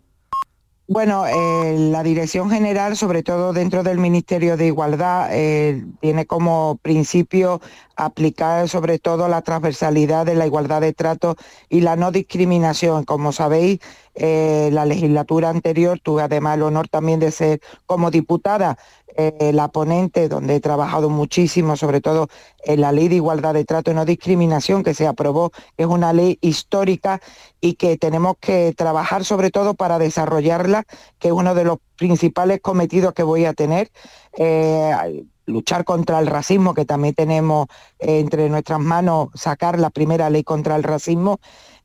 [0.88, 6.78] Bueno, eh, la Dirección General, sobre todo dentro del Ministerio de Igualdad, eh, tiene como
[6.84, 7.60] principio
[7.96, 11.38] aplicar sobre todo la transversalidad de la igualdad de trato
[11.70, 13.04] y la no discriminación.
[13.04, 13.80] Como sabéis,
[14.14, 18.78] eh, la legislatura anterior tuve además el honor también de ser como diputada
[19.18, 22.28] eh, la ponente, donde he trabajado muchísimo, sobre todo
[22.66, 25.88] en la ley de igualdad de trato y no discriminación que se aprobó, que es
[25.88, 27.22] una ley histórica
[27.62, 30.84] y que tenemos que trabajar sobre todo para desarrollarla,
[31.18, 33.90] que es uno de los principales cometidos que voy a tener.
[34.38, 37.68] Eh, luchar contra el racismo, que también tenemos
[38.00, 41.40] eh, entre nuestras manos sacar la primera ley contra el racismo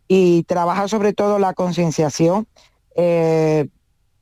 [0.08, 2.48] y trabajar sobre todo la concienciación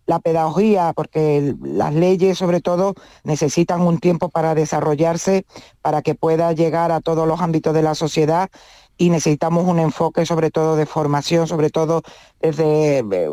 [0.08, 2.94] la pedagogía, porque las leyes sobre todo
[3.24, 5.44] necesitan un tiempo para desarrollarse,
[5.82, 8.48] para que pueda llegar a todos los ámbitos de la sociedad
[8.96, 12.02] y necesitamos un enfoque sobre todo de formación, sobre todo
[12.40, 13.30] desde eh,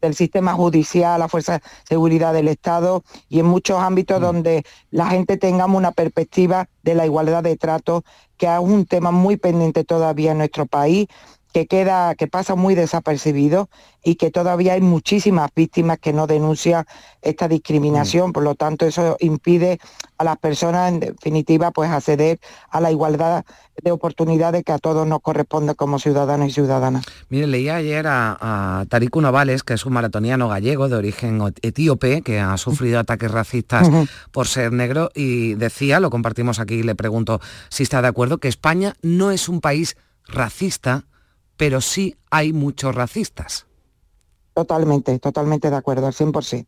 [0.00, 4.22] el sistema judicial, la fuerza de seguridad del Estado y en muchos ámbitos mm.
[4.22, 8.02] donde la gente tengamos una perspectiva de la igualdad de trato,
[8.36, 11.06] que es un tema muy pendiente todavía en nuestro país
[11.52, 13.68] que queda, que pasa muy desapercibido
[14.02, 16.86] y que todavía hay muchísimas víctimas que no denuncian
[17.20, 18.32] esta discriminación, mm.
[18.32, 19.78] por lo tanto eso impide
[20.18, 23.44] a las personas en definitiva pues acceder a la igualdad
[23.82, 27.04] de oportunidades que a todos nos corresponde como ciudadanos y ciudadanas.
[27.28, 32.22] Mire, leí ayer a, a Tariku Navales, que es un maratoniano gallego de origen etíope,
[32.22, 33.88] que ha sufrido ataques racistas
[34.30, 38.48] por ser negro, y decía, lo compartimos aquí, le pregunto si está de acuerdo, que
[38.48, 41.04] España no es un país racista,
[41.56, 43.66] pero sí hay muchos racistas.
[44.54, 46.66] Totalmente, totalmente de acuerdo, al 100%.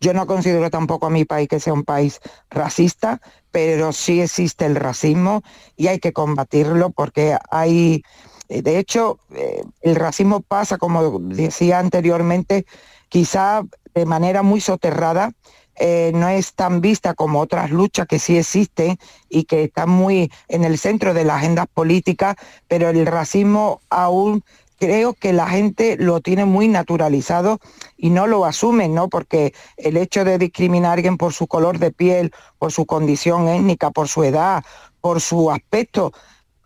[0.00, 2.20] Yo no considero tampoco a mi país que sea un país
[2.50, 3.20] racista,
[3.50, 5.42] pero sí existe el racismo
[5.76, 8.02] y hay que combatirlo porque hay,
[8.48, 12.66] de hecho, eh, el racismo pasa, como decía anteriormente,
[13.08, 13.62] quizá
[13.94, 15.32] de manera muy soterrada
[15.78, 20.30] eh, no es tan vista como otras luchas que sí existen y que están muy
[20.48, 22.36] en el centro de las agendas políticas,
[22.68, 24.42] pero el racismo aún
[24.78, 27.58] creo que la gente lo tiene muy naturalizado
[27.96, 29.08] y no lo asumen, ¿no?
[29.08, 33.48] Porque el hecho de discriminar a alguien por su color de piel, por su condición
[33.48, 34.64] étnica, por su edad,
[35.00, 36.12] por su aspecto,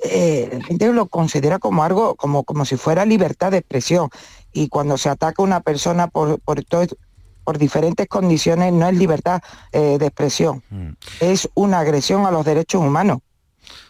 [0.03, 4.09] eh, la gente lo considera como algo, como, como si fuera libertad de expresión.
[4.53, 6.87] Y cuando se ataca a una persona por, por todo
[7.51, 10.91] por diferentes condiciones no es libertad eh, de expresión, mm.
[11.19, 13.19] es una agresión a los derechos humanos.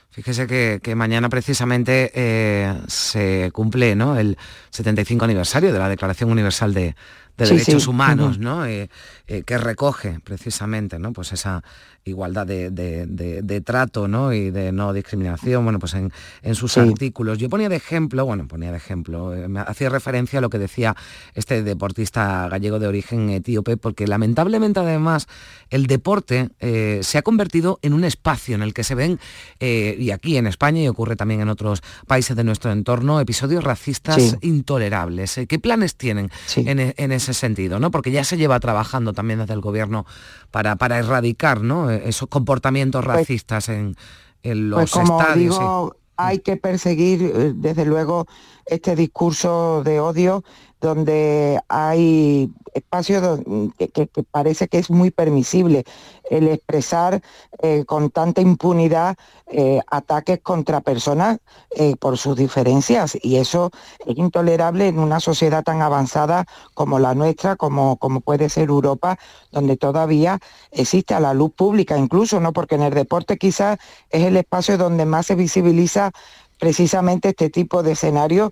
[0.09, 4.18] Fíjese que, mañana precisamente eh, se cumple ¿no?
[4.18, 4.38] el
[4.70, 6.96] 75 aniversario de la Declaración Universal de,
[7.37, 8.64] Derechos Humanos, ¿no?
[8.66, 8.88] Eh,
[9.27, 11.12] que recoge precisamente ¿no?
[11.12, 11.62] pues esa,
[12.05, 14.33] igualdad de, trato ¿no?
[14.33, 16.11] y de no discriminación, bueno, pues en,
[16.55, 17.39] sus artículos.
[17.39, 20.59] Yo ponía de ejemplo, bueno, ponía de ejemplo, eh, me hacía referencia a lo que
[20.59, 20.97] decía
[21.35, 25.29] este deportista gallego de origen etíope, porque lamentablemente además
[25.69, 29.21] el deporte eh, se ha convertido en un espacio en el que se ven,
[29.61, 33.63] eh, y aquí en España y ocurre también en otros países de nuestro entorno, episodios
[33.63, 35.41] racistas intolerables.
[35.49, 37.79] ¿Qué planes tienen en, ese sentido?
[37.79, 37.91] ¿no?
[37.91, 40.07] Porque ya se lleva trabajando también desde el gobierno
[40.51, 41.89] para, para erradicar ¿no?
[41.90, 43.96] Eh, esos comportamientos pues racistas en,
[44.42, 44.94] pues los
[45.35, 48.26] Digo, hay que perseguir, eh, desde luego,
[48.66, 50.44] este discurso de odio
[50.81, 53.41] donde hay espacios
[53.79, 55.85] que, parece que es muy permisible
[56.31, 57.21] el expresar
[57.63, 61.39] eh, con tanta impunidad eh, ataques contra personas
[61.71, 63.71] eh, por sus diferencias y eso
[64.07, 69.19] es intolerable en una sociedad tan avanzada como la nuestra, como, como puede ser Europa,
[69.51, 70.39] donde todavía
[70.71, 72.53] existe la luz pública incluso, ¿no?
[72.53, 73.79] porque en el deporte quizás
[74.09, 76.13] es el espacio donde más se visibiliza
[76.59, 78.51] precisamente este tipo de escenario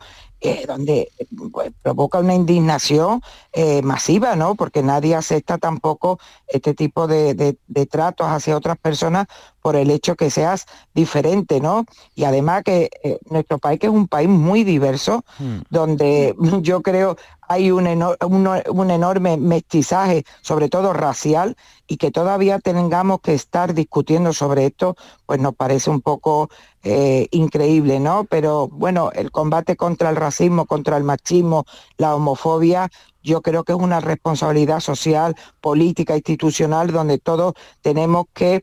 [0.66, 1.10] donde
[1.52, 3.20] pues, provoca una indignación
[3.52, 4.54] eh, masiva, ¿no?
[4.54, 9.26] Porque nadie acepta tampoco este tipo de, de, tratos hacia otras personas
[9.68, 11.84] por el hecho que seas diferente, ¿no?
[12.14, 15.58] Y además que eh, nuestro país, que es un país muy diverso, Hmm.
[15.68, 17.16] donde yo creo
[17.50, 21.54] hay un, eno- un- un enorme mestizaje, sobre todo racial,
[21.86, 24.96] y que todavía tengamos que estar discutiendo sobre esto,
[25.26, 26.48] pues nos parece un poco
[26.82, 28.24] eh, increíble, ¿no?
[28.24, 31.64] Pero bueno, el combate contra el racismo, contra el machismo,
[31.98, 32.88] la homofobia,
[33.22, 38.62] yo creo que es una responsabilidad social, política, institucional, donde todos tenemos que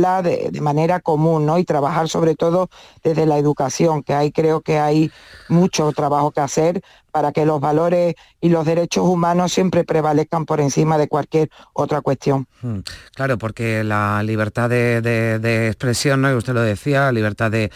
[0.00, 1.58] de, de manera común, ¿no?
[1.58, 2.68] Y trabajar sobre todo
[3.02, 5.10] desde la educación, que ahí creo que hay
[5.48, 6.82] mucho trabajo que hacer
[7.12, 12.00] para que los valores y los derechos humanos siempre prevalezcan por encima de cualquier otra
[12.00, 12.46] cuestión.
[12.62, 12.78] Mm,
[13.14, 16.30] Claro, porque la libertad de, de- de expresión, ¿no?
[16.32, 17.70] y usted lo decía, la libertad de,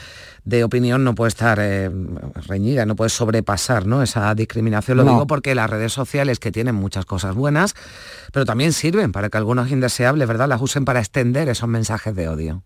[0.45, 1.91] de opinión no puede estar eh,
[2.47, 4.03] reñida, no puede sobrepasar ¿no?
[4.03, 4.97] esa discriminación.
[4.97, 5.11] Lo No.
[5.12, 7.74] digo porque las redes sociales, que tienen muchas cosas buenas,
[8.32, 12.28] pero también sirven para que algunos indeseables, ¿verdad?, las usen para extender esos mensajes de
[12.30, 12.62] odio.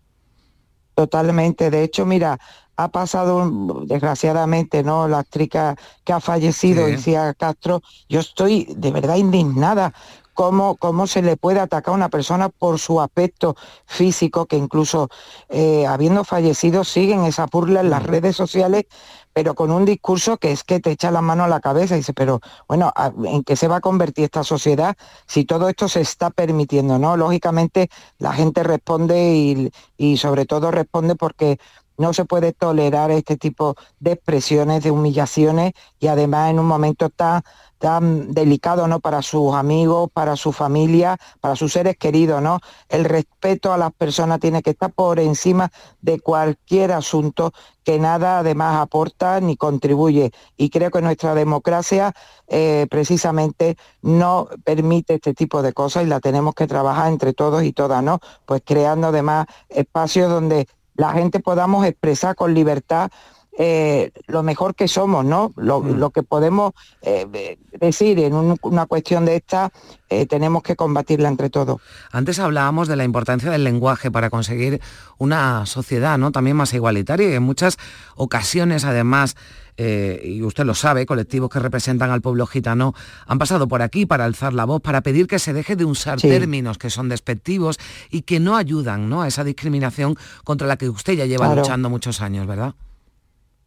[0.95, 1.71] Totalmente.
[1.71, 2.37] De hecho, mira,
[2.83, 3.49] ha pasado
[3.85, 5.07] desgraciadamente, ¿no?
[5.07, 6.93] La actriz que ha, fallecido, Sí.
[6.93, 7.81] Icía Castro.
[8.09, 9.93] Yo estoy de verdad indignada.
[10.33, 13.55] Cómo, cómo se le puede atacar a una persona por su aspecto
[13.85, 15.09] físico, que incluso
[15.49, 18.85] eh, habiendo fallecido siguen esa burla en las redes sociales,
[19.33, 21.97] pero con un discurso que es que te echa la mano a la cabeza y
[21.99, 24.95] dice, pero bueno, ¿a- ¿en qué se va a convertir esta sociedad
[25.27, 26.97] si todo esto se está permitiendo?
[26.97, 27.17] ¿no?
[27.17, 31.59] Lógicamente la gente responde y, y sobre todo responde porque
[31.97, 37.09] no se puede tolerar este tipo de expresiones, de humillaciones y además en un momento
[37.09, 37.43] tan,
[37.77, 38.99] tan delicado ¿no?
[38.99, 42.41] para sus amigos, para su familia, para sus seres queridos.
[42.41, 42.59] ¿no?
[42.89, 45.71] El respeto a las personas tiene que estar por encima
[46.01, 50.31] de cualquier asunto que nada además aporta ni contribuye.
[50.57, 52.13] Y creo que nuestra democracia
[52.47, 57.63] eh, precisamente no permite este tipo de cosas y la tenemos que trabajar entre todos
[57.63, 58.19] y todas, ¿no?
[58.45, 63.09] Pues creando además espacios donde la gente podamos expresar con libertad
[63.57, 65.51] eh, lo mejor que somos, ¿no?
[65.57, 66.71] Lo, lo que podemos
[67.01, 69.71] eh, eh, decir en un- una cuestión de esta,
[70.09, 71.81] eh, tenemos que combatirla entre todos.
[72.13, 74.79] Antes hablábamos de la importancia del lenguaje para conseguir
[75.17, 76.31] una sociedad ¿no?
[76.31, 77.77] también más igualitaria y en muchas
[78.15, 79.35] ocasiones además,
[79.83, 82.93] eh, y usted lo sabe, colectivos que representan al pueblo gitano
[83.25, 86.19] han pasado por aquí para alzar la voz, para pedir que se deje de usar
[86.19, 86.27] Sí.
[86.29, 87.79] términos que son despectivos
[88.11, 89.23] y que no ayudan ¿no?
[89.23, 91.61] a esa discriminación contra la que usted ya lleva Claro.
[91.61, 92.75] luchando muchos años, ¿verdad?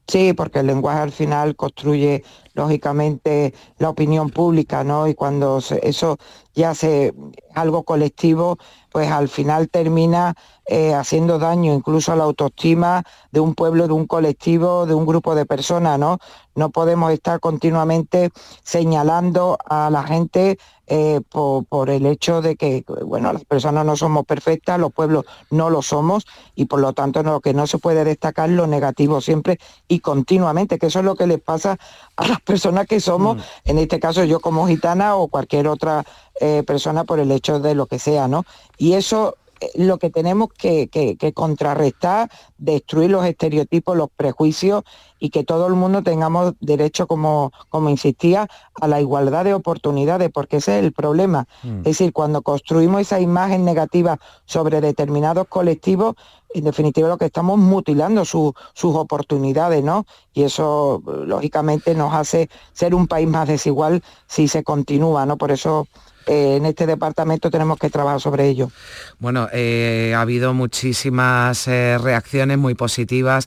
[0.06, 5.08] Sí, porque el lenguaje al final construye lógicamente la opinión pública, ¿no?
[5.08, 6.18] Y cuando eso
[6.54, 7.14] ya se
[7.54, 8.58] algo colectivo,
[8.92, 10.34] pues al final termina
[10.66, 13.02] eh, haciendo daño incluso a la autoestima
[13.32, 16.18] de un pueblo, de un colectivo, de un grupo de personas, ¿no?
[16.54, 18.30] No podemos estar continuamente
[18.62, 23.96] señalando a la gente eh, por, por el hecho de que, bueno, las personas no
[23.96, 27.78] somos perfectas, los pueblos no lo somos y por lo tanto no- que no se
[27.78, 29.58] puede destacar es lo negativo siempre
[29.88, 31.78] y continuamente, que eso es lo que les pasa
[32.16, 36.04] a las personas que somos, en este caso yo como gitana o cualquier otra
[36.40, 38.44] eh, persona por el hecho de lo que sea, ¿no?
[38.76, 39.36] Y eso
[39.74, 44.82] lo que tenemos que, que- que contrarrestar, destruir los estereotipos, los prejuicios
[45.18, 48.46] y que todo el mundo tengamos derecho, como, como insistía,
[48.80, 51.46] a la igualdad de oportunidades, porque ese es el problema.
[51.62, 51.78] Mm.
[51.78, 56.14] Es decir, cuando construimos esa imagen negativa sobre determinados colectivos,
[56.52, 60.04] en definitiva lo que estamos mutilando su- sus oportunidades, ¿no?
[60.32, 65.36] Y eso, lógicamente, nos hace ser un país más desigual si se continúa, ¿no?
[65.36, 65.86] Por eso
[66.26, 68.70] eh, en este departamento tenemos que trabajar sobre ello.
[69.18, 73.46] Bueno, eh, ha habido muchísimas eh, reacciones muy positivas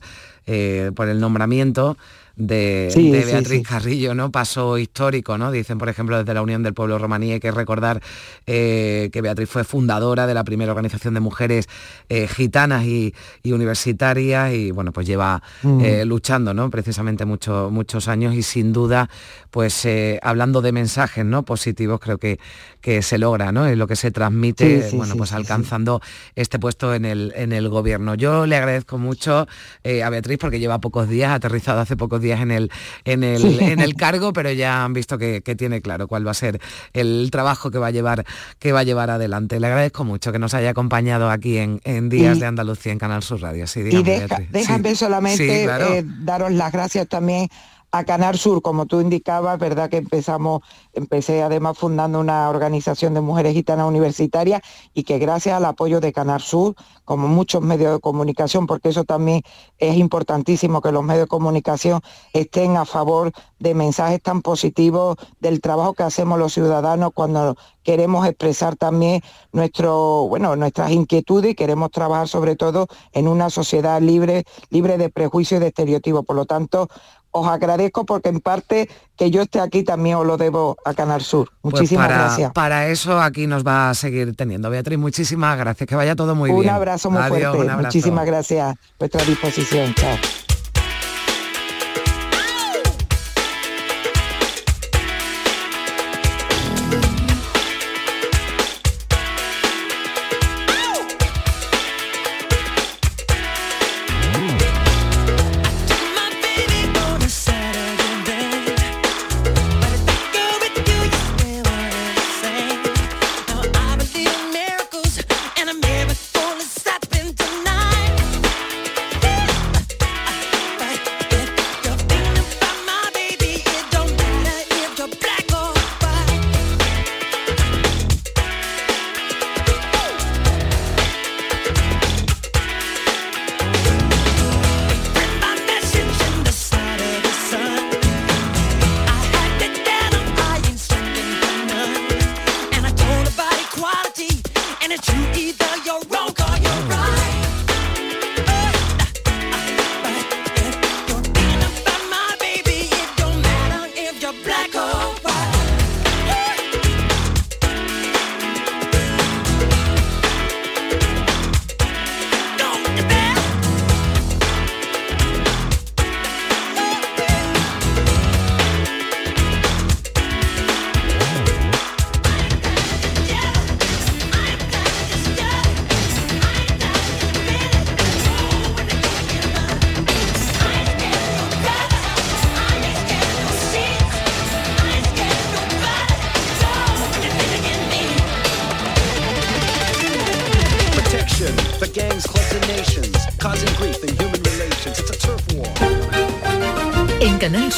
[0.94, 1.98] por el nombramiento
[2.38, 3.62] de, Sí, de sí, Beatriz sí.
[3.64, 4.30] Carrillo, ¿no?
[4.30, 5.50] Paso histórico, ¿no?
[5.50, 8.00] Dicen, por ejemplo, desde la Unión del Pueblo Romaní hay que recordar
[8.46, 11.68] eh, que Beatriz fue fundadora de la primera organización de mujeres
[12.08, 13.12] eh, gitanas y,
[13.42, 15.80] y universitarias y bueno, pues lleva Mm.
[15.84, 16.70] eh, luchando, ¿no?
[16.70, 19.10] Precisamente mucho- muchos años y sin duda,
[19.50, 19.86] pues
[20.22, 21.44] hablando de mensajes, ¿no?
[21.44, 22.38] Positivos, creo que,
[22.80, 23.66] que se logra, ¿no?
[23.66, 26.00] Es lo que se transmite, bueno, pues alcanzando
[26.36, 28.14] este puesto en el, en el gobierno.
[28.14, 29.46] Yo le agradezco mucho
[30.04, 32.70] a Beatriz porque lleva pocos días, ha aterrizado hace pocos días en el,
[33.04, 33.58] en el, Sí.
[33.60, 36.60] en el cargo, pero ya han visto que, que tiene claro cuál va a ser
[36.92, 38.24] el trabajo que va a llevar,
[38.58, 39.58] que va a llevar adelante.
[39.60, 42.98] Le agradezco mucho que nos haya acompañado aquí en, en Días Y- de Andalucía en
[42.98, 43.66] Canal Sur Radio.
[43.66, 44.96] Sí, Y deja- déjame Sí.
[44.96, 45.94] solamente claro.
[45.94, 47.48] eh, daros las gracias también
[47.90, 50.62] a Canar Sur, como tú indicabas, verdad que empezamos,
[50.92, 54.60] empecé además fundando una organización de mujeres gitanas universitarias
[54.92, 56.74] y que gracias al apoyo de Canar Sur,
[57.04, 59.42] como muchos medios de comunicación, porque eso también
[59.78, 62.00] es importantísimo que los medios de comunicación
[62.34, 68.26] estén a favor de mensajes tan positivos del trabajo que hacemos los ciudadanos cuando queremos
[68.26, 69.22] expresar también
[69.52, 75.08] nuestro, bueno, nuestras inquietudes y queremos trabajar sobre todo en una sociedad libre, libre de
[75.08, 76.24] prejuicios y de estereotipos.
[76.26, 76.88] Por lo tanto,
[77.40, 81.20] os agradezco porque en parte que yo esté aquí también os lo debo a Canal
[81.22, 81.50] Sur.
[81.60, 82.52] Pues Muchísimas para, gracias.
[82.52, 84.70] Para eso aquí nos va a seguir teniendo.
[84.70, 85.88] Beatriz, muchísimas gracias.
[85.88, 86.74] Que vaya todo muy un bien.
[86.74, 87.58] abrazo muy Adiós, fuerte.
[87.58, 87.86] un abrazo.
[87.86, 88.76] Muchísimas gracias.
[88.98, 89.94] Vuestra disposición.
[89.94, 90.47] Chao.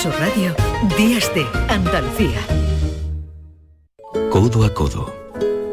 [0.04, 0.54] Radio,
[0.96, 2.40] Días de Andalucía.
[4.30, 5.14] Codo a codo.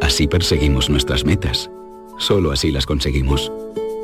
[0.02, 1.70] Así perseguimos nuestras metas.
[2.18, 3.50] Solo así las conseguimos.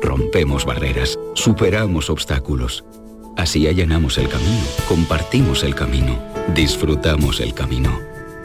[0.00, 2.84] Rompemos barreras, superamos obstáculos.
[3.36, 6.16] Así allanamos el camino, compartimos el camino,
[6.54, 8.13] disfrutamos el camino.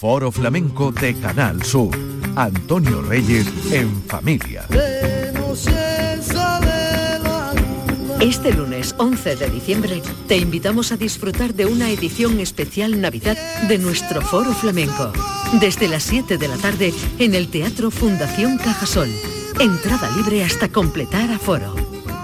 [0.00, 1.90] Foro Flamenco de Canal Sur.
[2.34, 4.64] Antonio Reyes en familia.
[8.18, 13.36] Este lunes 11 de diciembre te invitamos a disfrutar de una edición especial Navidad
[13.68, 15.12] de nuestro Foro Flamenco.
[15.60, 19.10] Desde las 7 de la tarde en el Teatro Fundación Cajasol.
[19.58, 21.74] Entrada libre hasta completar aforo.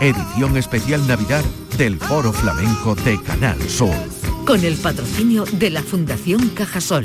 [0.01, 1.45] Edición especial Navidad
[1.77, 4.16] del Foro Flamenco de Canal Sur.
[4.47, 7.05] Con el patrocinio de la Fundación Cajasol.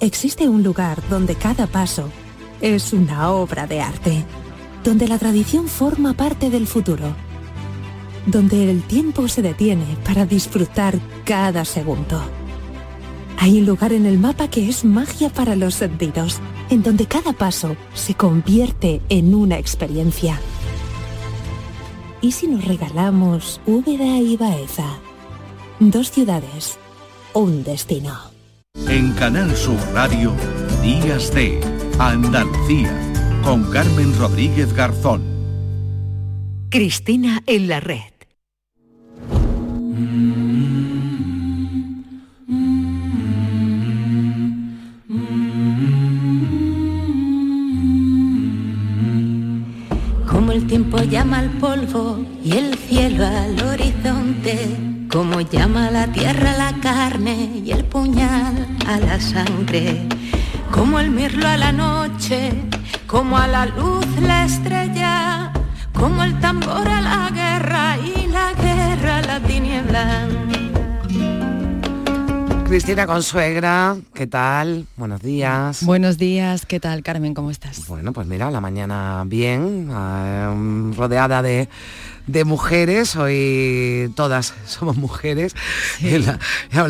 [0.00, 2.10] Existe un lugar donde cada paso
[2.60, 4.24] es una obra de arte,
[4.82, 7.14] donde la tradición forma parte del futuro,
[8.26, 12.20] donde el tiempo se detiene para disfrutar cada segundo.
[13.38, 16.40] Hay un lugar en el mapa que es magia para los sentidos,
[16.70, 20.40] en donde cada paso se convierte en una experiencia.
[22.20, 24.98] ¿Y si nos regalamos Úbeda y Baeza?
[25.78, 26.76] Dos ciudades,
[27.32, 28.12] un destino.
[28.88, 30.34] En Canal Sur Radio,
[30.82, 31.60] Días de
[31.98, 32.92] Andalucía,
[33.44, 35.22] con Carmen Rodríguez Garzón.
[36.70, 38.17] Cristina en la red.
[51.18, 54.56] Llama al polvo y el cielo al horizonte,
[55.10, 60.06] Como llama la tierra la carne y el puñal a la sangre.
[60.70, 62.52] Como el mirlo a la noche,
[63.08, 65.52] como a la luz la estrella.
[65.92, 70.37] Como el tambor a la guerra y la guerra a la tiniebla.
[72.68, 74.86] Cristina Consuegra, ¿qué tal?
[74.98, 75.82] Buenos días.
[75.86, 77.32] Buenos días, ¿qué tal Carmen?
[77.32, 77.88] ¿Cómo estás?
[77.88, 81.66] Bueno, pues mira, la mañana bien, eh, rodeada de,
[82.28, 85.54] de mujeres, hoy todas somos mujeres,
[86.00, 86.38] en la-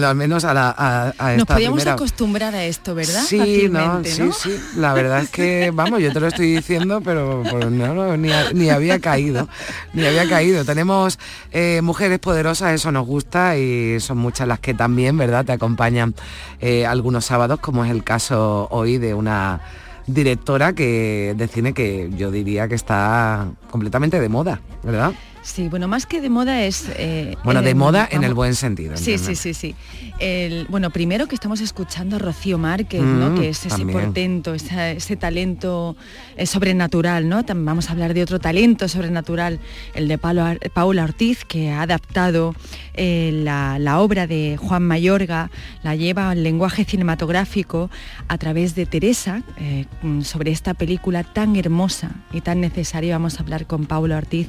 [0.09, 3.23] al menos a, la, a, a Nos esta podíamos primera- acostumbrar a esto, ¿verdad?
[3.27, 4.33] Sí, no, sí, ¿no?
[4.33, 4.55] sí.
[4.77, 8.69] La verdad es que, vamos, yo te lo estoy diciendo, pero, pero no, no, ni
[8.71, 9.49] había caído,
[9.95, 10.65] ni había caído.
[10.65, 11.19] Tenemos
[11.53, 15.45] eh, mujeres poderosas, eso nos gusta y son muchas las que también, ¿verdad?
[15.45, 16.15] Te acompañan
[16.61, 19.61] eh, algunos sábados, como es el caso hoy de una
[20.09, 25.13] directora que de cine que yo diría que está completamente de moda, ¿verdad?
[25.43, 26.87] Sí, bueno, más que de moda es...
[26.97, 28.97] eh, Bueno, de moda en el buen sentido.
[28.97, 29.75] Sí, sí, sí, sí.
[30.19, 33.31] El- bueno, primero que estamos escuchando a Rocío Márquez, ¿no?
[33.31, 33.91] Mm, Que es ese también.
[34.01, 35.97] portento, ese talento
[36.37, 37.45] eh, sobrenatural, ¿no?
[37.45, 39.61] También vamos a hablar de otro talento sobrenatural,
[39.95, 42.55] el de Paula Ortiz, que ha adaptado
[42.95, 45.51] eh, la, la obra de Juan Mayorga,
[45.85, 47.89] la lleva al lenguaje cinematográfico
[48.27, 49.87] a través de Teresa, eh,
[50.25, 53.15] sobre esta película tan hermosa y tan necesaria.
[53.15, 54.49] Vamos a hablar con Paula Ortiz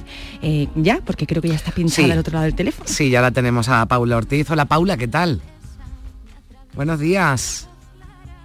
[0.76, 2.12] ya, porque creo que ya está pinchada Sí.
[2.12, 2.88] al otro lado del teléfono.
[2.90, 4.50] Sí, ya la tenemos a Paula Ortiz.
[4.50, 5.42] Hola Paula, ¿qué tal?
[6.76, 7.68] Buenos días.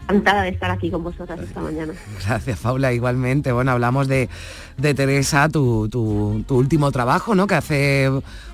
[0.09, 1.95] Encantada de estar aquí con vosotras esta mañana.
[2.27, 3.53] Gracias Paula, igualmente.
[3.53, 4.29] Bueno, hablamos de,
[4.77, 7.47] de Teresa, tu, tu- tu último trabajo, ¿no?
[7.47, 8.11] Que hace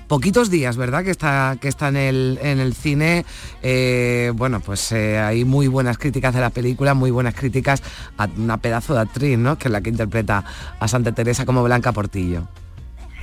[0.07, 1.03] poquitos días, ¿verdad?
[1.03, 3.25] Que está, que está en, el, en el cine.
[3.61, 7.83] Eh, bueno, pues eh, hay muy buenas críticas de la película, muy buenas críticas
[8.17, 9.57] a una pedazo de actriz, ¿no?
[9.57, 10.45] Que es la que interpreta
[10.79, 12.47] a Santa Teresa como Blanca Portillo.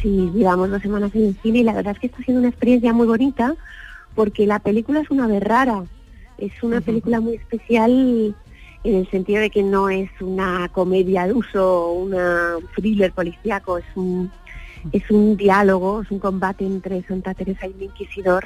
[0.03, 2.51] Sí, llevamos dos semanas en el cine y la verdad es que está siendo una
[2.51, 3.55] experiencia muy bonita
[4.15, 5.85] porque la película es una vez rara.
[6.39, 8.35] Es una película muy especial
[8.85, 13.79] en el sentido de que no es una comedia de uso, una un thriller policíaco,
[13.79, 14.31] es un,
[14.93, 18.45] es un diálogo, es un combate entre Santa Teresa y el Inquisidor,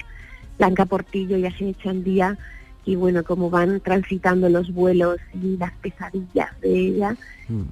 [0.58, 2.38] Blanca Portillo y Así Chandía,
[2.84, 7.16] y bueno, cómo van transitando los vuelos y las pesadillas de ella.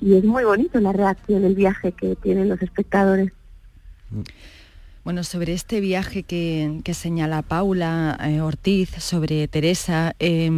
[0.00, 3.32] Y es muy bonito la reacción, el viaje que tienen los espectadores.
[5.02, 10.50] Bueno, sobre este viaje que, que señala Paula eh, Ortiz sobre Teresa, eh,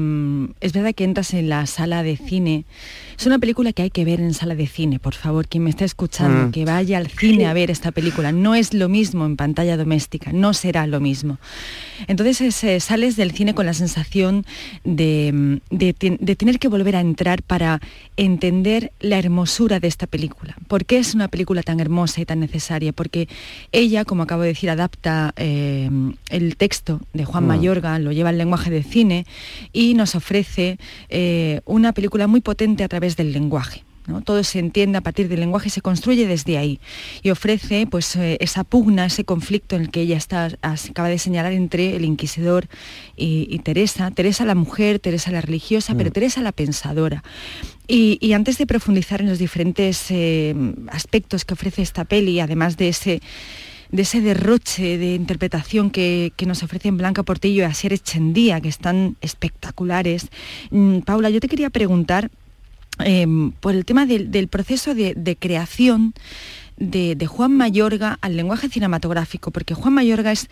[0.60, 2.64] es verdad que entras en la sala de cine.
[3.22, 5.70] Es una película que hay que ver en sala de cine, por favor, quien me
[5.70, 6.50] está escuchando, Mm.
[6.50, 8.32] que vaya al cine a ver esta película.
[8.32, 11.38] No es lo mismo en pantalla doméstica, no será lo mismo.
[12.08, 14.44] Entonces es, eh, sales del cine con la sensación
[14.82, 17.80] de, mm, de tener que volver a entrar para
[18.16, 20.56] entender la hermosura de esta película.
[20.66, 22.92] ¿Por qué es una película tan hermosa y tan necesaria?
[22.92, 23.28] Porque
[23.70, 25.88] ella, como acabo de decir, adapta eh,
[26.28, 27.46] el texto de Juan Mm.
[27.46, 29.26] Mayorga, lo lleva al lenguaje de cine
[29.72, 30.76] y nos ofrece
[31.08, 33.84] eh, una película muy potente a través del lenguaje.
[34.06, 34.20] ¿no?
[34.20, 36.80] Todo se entiende a partir del lenguaje y se construye desde ahí.
[37.22, 41.18] Y ofrece pues, eh, esa pugna, ese conflicto en el que ella está, acaba de
[41.18, 42.66] señalar entre el inquisidor
[43.16, 44.10] y, y Teresa.
[44.10, 47.22] Teresa la mujer, Teresa la religiosa, pero Teresa la pensadora.
[47.86, 50.54] Y, y antes de profundizar en los diferentes eh,
[50.88, 53.20] aspectos que ofrece esta peli, además de ese
[53.90, 58.70] de ese derroche de interpretación que, que nos ofrecen Blanca Portillo y Asier Echendía, que
[58.70, 60.28] están espectaculares.
[60.70, 62.30] Mm, Paula, yo te quería preguntar
[62.98, 63.26] eh,
[63.60, 66.14] por el tema del, proceso de, creación
[66.76, 70.48] de, Juan Mayorga al lenguaje cinematográfico, porque Juan Mayorga es,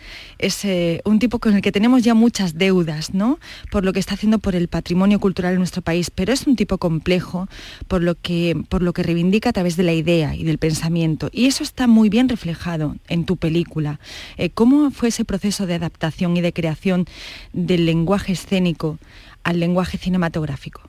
[0.65, 3.39] eh, un tipo con el que tenemos ya muchas deudas, ¿no?
[3.69, 6.55] Por lo que está haciendo por el patrimonio cultural en nuestro país, pero es un
[6.55, 7.47] tipo complejo
[7.87, 11.29] por lo que, por lo que reivindica a través de la idea y del pensamiento.
[11.31, 13.99] Y eso está muy bien reflejado en tu película.
[14.37, 17.05] Eh, ¿Cómo fue ese proceso de adaptación y de creación
[17.53, 18.97] del lenguaje escénico
[19.43, 20.81] al lenguaje cinematográfico?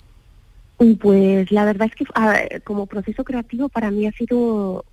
[1.01, 4.85] Pues la verdad es que a como proceso creativo para mí ha sido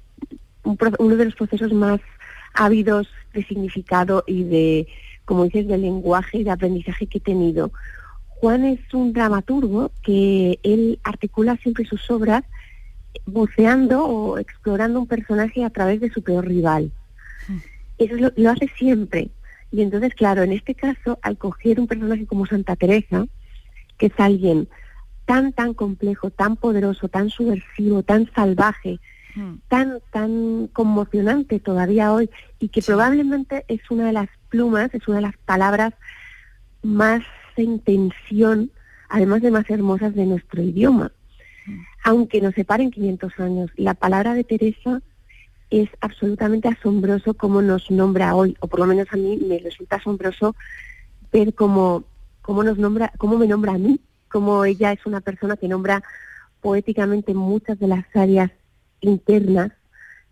[0.64, 2.00] un uno de los procesos más
[2.54, 4.88] ávidos de significado y de,
[5.26, 7.72] como dices, de lenguaje y de aprendizaje que he tenido.
[8.28, 12.44] Juan es un dramaturgo que él articula siempre sus obras
[13.26, 16.92] buceando o explorando un personaje a través de su peor rival.
[17.98, 19.30] Eso es lo, lo hace siempre.
[19.72, 23.26] Y entonces, claro, en este caso, al coger un personaje como Santa Teresa,
[23.98, 24.68] que es alguien
[25.30, 29.00] tan, tan complejo, tan poderoso, tan subversivo, tan salvaje,
[29.68, 35.18] tan, tan conmocionante todavía hoy, y que probablemente es una de las plumas, es una
[35.18, 35.94] de las palabras
[36.82, 37.22] más
[37.58, 38.72] en tensión,
[39.08, 41.12] además de más hermosas de nuestro idioma.
[42.04, 45.00] Aunque nos separen 500 años, la palabra de Teresa
[45.70, 49.98] es absolutamente asombroso cómo nos nombra hoy, o por lo menos a mí me resulta
[49.98, 50.56] asombroso
[51.32, 52.04] ver cómo,
[52.42, 54.00] cómo nos nombra, cómo me nombra a mí,
[54.30, 56.04] cómo ella es una persona que nombra
[56.62, 58.52] poéticamente muchas de las áreas
[59.02, 59.72] internas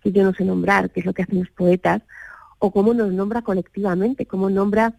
[0.01, 2.01] que yo no sé nombrar, que es lo que hacen los poetas,
[2.59, 4.93] o cómo nos nombra colectivamente, cómo nombra,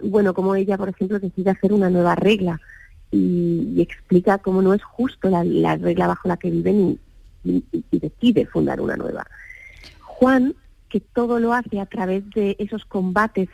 [0.00, 2.60] bueno, cómo ella, por ejemplo, decide hacer una nueva regla
[3.10, 6.98] y, explica cómo no es justo la, la regla bajo la que viven
[7.44, 9.26] y- y decide fundar una nueva.
[10.00, 10.54] Juan,
[10.88, 13.48] que todo lo hace a través de esos combates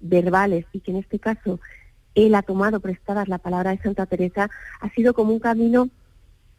[0.00, 1.60] verbales y que en este caso
[2.14, 4.50] él ha tomado prestadas la palabra de Santa Teresa,
[4.80, 5.88] ha sido como un camino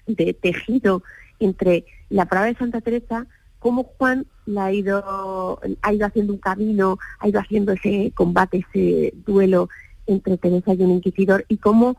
[0.08, 1.04] de tejido
[1.40, 3.28] entre la palabra de Santa Teresa,
[3.60, 8.66] cómo Juan la ha ido, ha ido haciendo un camino, ha ido haciendo ese combate,
[8.70, 9.70] ese duelo
[10.08, 11.98] entre Teresa y un inquisidor, y cómo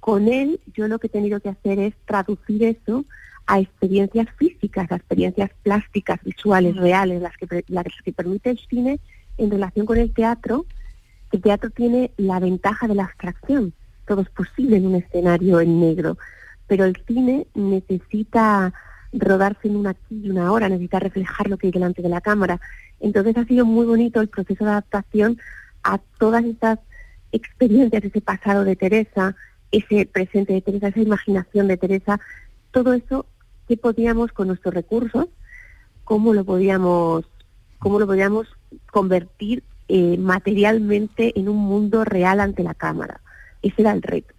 [0.00, 3.04] con él yo lo que he tenido que hacer es traducir eso
[3.46, 9.00] a experiencias físicas, a experiencias plásticas, visuales, reales, las que, las que permite el cine
[9.36, 10.66] en relación con el teatro.
[11.32, 13.74] El teatro tiene la ventaja de la abstracción,
[14.06, 16.16] todo es posible en un escenario en negro,
[16.66, 18.72] pero el cine necesita
[19.12, 22.20] rodarse en una aquí y una hora, necesita reflejar lo que hay delante de la
[22.20, 22.60] cámara.
[23.00, 25.38] Entonces ha sido muy bonito el proceso de adaptación
[25.82, 26.78] a todas estas
[27.32, 29.36] experiencias, ese pasado de Teresa,
[29.70, 32.20] ese presente de Teresa, esa imaginación de Teresa,
[32.70, 33.26] todo eso
[33.66, 35.26] que podíamos con nuestros recursos,
[36.04, 37.26] cómo lo podíamos,
[37.78, 38.46] cómo lo podíamos
[38.90, 43.20] convertir eh, materialmente en un mundo real ante la cámara.
[43.62, 44.34] Ese era el reto.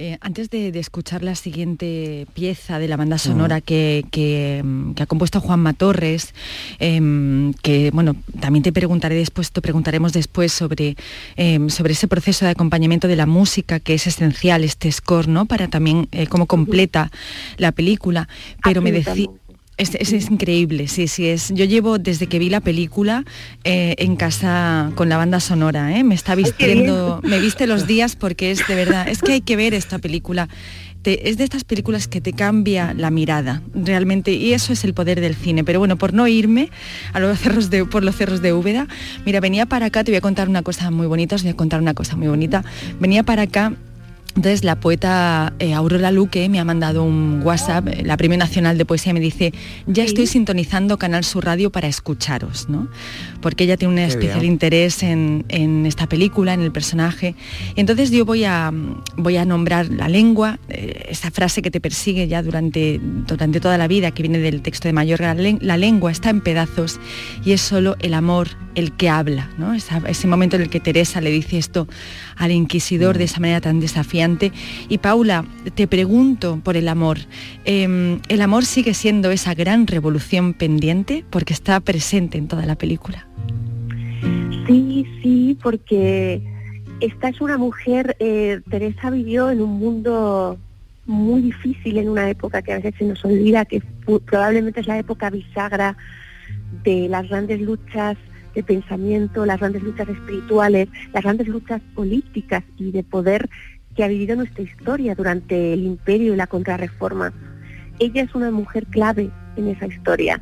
[0.00, 4.92] Eh, antes de, de escuchar la siguiente pieza de la banda sonora que, que, mm,
[4.92, 6.34] que ha compuesto Juanma Torres,
[6.78, 10.94] em, que bueno, también te preguntaré después, te preguntaremos después sobre,
[11.34, 15.46] em, sobre ese proceso de acompañamiento de la música que es esencial, este score, ¿no?
[15.46, 17.10] Para también eh, cómo completa
[17.56, 18.28] la película.
[18.62, 19.26] Pero me decía.
[19.78, 21.50] Es, es- es increíble, sí, sí, es.
[21.54, 23.24] Yo llevo desde que vi la película
[23.64, 26.02] eh, en casa con la banda sonora, ¿eh?
[26.04, 29.54] me está vistiendo, me viste los días porque es de verdad, es que hay que
[29.56, 30.48] ver esta película.
[31.02, 34.94] Te- es de estas películas que te cambia la mirada, realmente, y eso es el
[34.94, 35.62] poder del cine.
[35.62, 36.70] Pero bueno, por no irme
[37.12, 38.88] a los cerros de, por los cerros de Úbeda,
[39.24, 41.56] mira, venía para acá, te voy a contar una cosa muy bonita, os voy a
[41.56, 42.64] contar una cosa muy bonita.
[42.98, 43.74] Venía para acá
[44.36, 48.78] entonces la poeta eh, Aurora Luque me ha mandado un WhatsApp, eh, la Premio Nacional
[48.78, 49.52] de Poesía, me dice,
[49.86, 52.88] ya estoy sintonizando Canal Sur Radio para escucharos, ¿no?
[53.40, 57.34] Porque ella tiene un especial interés en, en esta película, en el personaje.
[57.76, 58.72] Entonces yo voy a,
[59.16, 63.78] voy a nombrar la lengua, eh, esa frase que te persigue ya durante, durante toda
[63.78, 66.98] la vida, que viene del texto de Mayorga, la, len- la lengua está en pedazos
[67.44, 69.72] y es solo el amor el que habla, ¿no?
[69.74, 71.86] Esa- ese momento en el que Teresa le dice esto
[72.36, 74.52] al inquisidor de esa manera tan desafiante.
[74.88, 77.18] Y Paula, te pregunto por el amor.
[77.64, 81.24] Em, ¿El amor sigue siendo esa gran revolución pendiente?
[81.30, 83.27] Porque está presente en toda la película.
[84.66, 86.42] Sí, sí, porque
[87.00, 90.58] esta es una mujer, eh, Teresa vivió en un mundo
[91.06, 93.82] muy difícil en una época que a veces se nos olvida, que
[94.26, 95.96] probablemente es la época bisagra
[96.84, 98.16] de las grandes luchas
[98.54, 103.48] de pensamiento, las grandes luchas espirituales, las grandes luchas políticas y de poder
[103.96, 107.32] que ha vivido nuestra historia durante el imperio y la contrarreforma.
[107.98, 110.40] Ella es una mujer clave en esa historia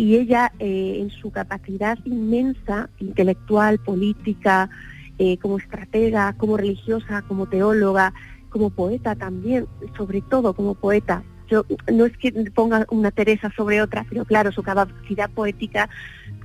[0.00, 4.70] y ella eh, en su capacidad inmensa, intelectual, política,
[5.18, 8.14] eh, como estratega, como religiosa, como teóloga,
[8.48, 9.66] como poeta también,
[9.98, 11.22] sobre todo como poeta.
[11.50, 15.90] Yo no es que ponga una Teresa sobre otra, pero claro, su capacidad poética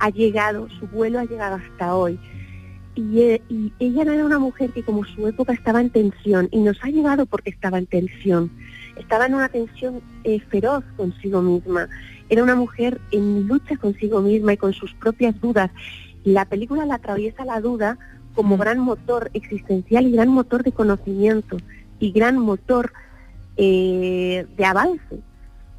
[0.00, 2.20] ha llegado, su vuelo ha llegado hasta hoy.
[2.94, 6.58] Y, eh, y ella era una mujer que como su época estaba en tensión, y
[6.58, 8.50] nos ha llegado porque estaba en tensión.
[8.96, 11.88] Estaba en una tensión eh, feroz consigo misma.
[12.28, 15.70] Era una mujer en lucha consigo misma y con sus propias dudas.
[16.24, 17.98] La película la atraviesa la duda
[18.34, 21.56] como gran motor existencial y gran motor de conocimiento
[21.98, 22.92] y gran motor
[23.56, 25.20] eh, de avance.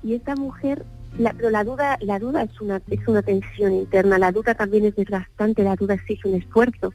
[0.03, 0.85] Y esta mujer,
[1.17, 4.85] la, pero la duda, la duda es una, es una tensión interna, la duda también
[4.85, 6.93] es desgastante, la duda exige un esfuerzo.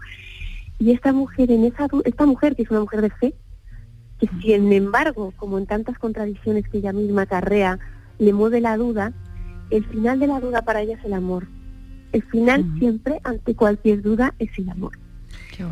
[0.78, 3.34] Y esta mujer, en esa esta mujer que es una mujer de fe,
[4.28, 7.78] que sin embargo, como en tantas contradicciones que ella misma acarrea,
[8.18, 9.12] le mueve la duda,
[9.70, 11.48] el final de la duda para ella es el amor.
[12.12, 14.92] El final siempre, ante cualquier duda, es el amor.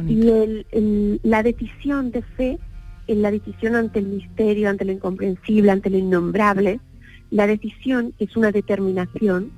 [0.09, 2.59] Y el- el- la decisión de fe,
[3.07, 6.80] en la decisión ante el misterio, ante lo incomprensible, ante lo innombrable,
[7.30, 9.53] la decisión es una determinación,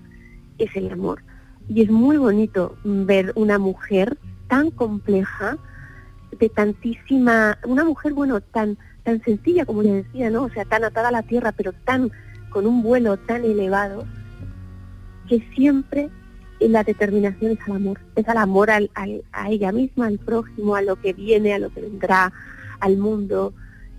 [0.59, 1.22] es el amor.
[1.68, 4.18] Y es muy bonito ver una mujer
[4.49, 5.57] tan compleja,
[6.39, 10.45] de tantísima, una mujer, bueno, tan, tan sencilla como le decía, ¿no?
[10.45, 12.11] O sea, tan atada a la tierra, pero tan,
[12.51, 14.05] con un vuelo tan elevado,
[15.28, 16.09] que siempre
[16.61, 20.74] la determinación es al amor, es al amor al- al- a ella misma, al prójimo,
[20.76, 22.33] a lo que viene, a lo que vendrá,
[22.80, 23.53] al mundo.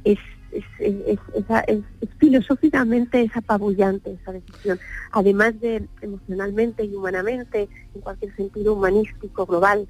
[0.04, 0.20] Es,
[0.52, 4.80] es, es- es- es- filosóficamente es apabullante esa decisión,
[5.12, 9.88] además de emocionalmente y humanamente, en cualquier sentido humanístico, global,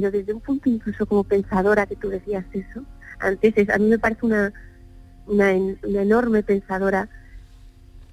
[0.00, 2.82] pero desde un punto incluso como pensadora que tú decías eso,
[3.20, 4.52] antes es- a mí me parece una,
[5.26, 7.08] una, en- una enorme pensadora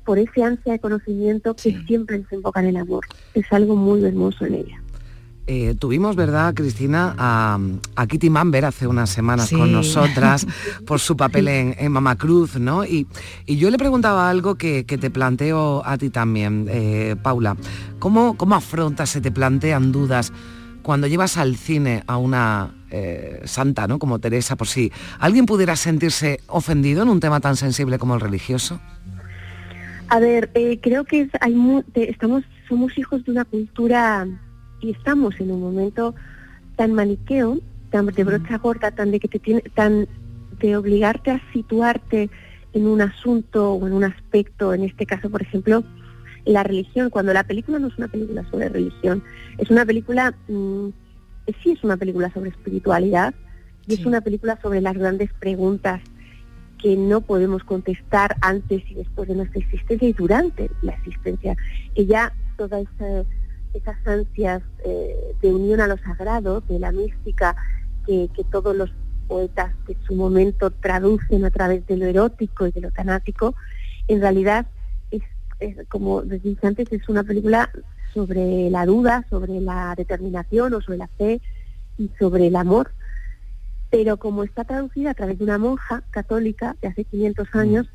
[0.04, 3.06] por ese ansia de conocimiento que siempre desemboca en el amor.
[3.34, 4.82] Es algo muy hermoso en ella.
[5.48, 7.60] Eh, tuvimos, ¿verdad, Cristina, a,
[7.96, 9.56] a Kitty Mamber hace unas semanas Sí.
[9.56, 10.48] con nosotras
[10.88, 12.84] por su papel en, en Mamá Cruz, ¿no?
[12.84, 13.06] Y,
[13.46, 17.56] y yo le preguntaba algo que, que te planteo a ti también, eh, Paula.
[18.00, 20.34] ¿Cómo, ¿Cómo afrontas, se te plantean dudas
[20.86, 23.98] cuando llevas al cine a una eh, santa, ¿no?
[23.98, 28.22] Como Teresa, por si alguien pudiera sentirse ofendido en un tema tan sensible como el
[28.22, 28.80] religioso?
[30.10, 34.28] A ver, eh, creo que es- hay mu- de- estamos, somos hijos de una cultura
[34.80, 36.14] y estamos en un momento
[36.76, 37.58] tan maniqueo,
[37.90, 40.08] tan de brocha gorda, tan de que te tiene, tan
[40.60, 42.30] de obligarte a situarte
[42.74, 45.84] en un asunto o en un aspecto, en este caso, por ejemplo,
[46.46, 49.24] la religión, cuando la película no es una película sobre religión,
[49.58, 50.88] es una película, mm,
[51.48, 53.34] eh, sí es una película sobre espiritualidad
[53.88, 56.02] y es una película sobre las grandes preguntas
[56.82, 61.56] que no podemos contestar antes y después de nuestra existencia y durante la existencia.
[61.96, 63.26] Y ya todas esa-
[63.74, 67.56] esas ansias eh, de unión a lo sagrado, de la mística,
[68.06, 68.91] que, que todos los
[69.28, 73.56] poetas de su momento traducen a través de lo erótico y de lo tanático,
[74.08, 74.68] en realidad
[75.60, 77.70] es, como dije antes, es una película
[78.14, 81.41] sobre la duda, sobre la determinación o sobre la fe
[81.97, 82.91] y sobre el amor.
[83.89, 87.88] Pero como está traducida a través de una monja católica de hace 500 años,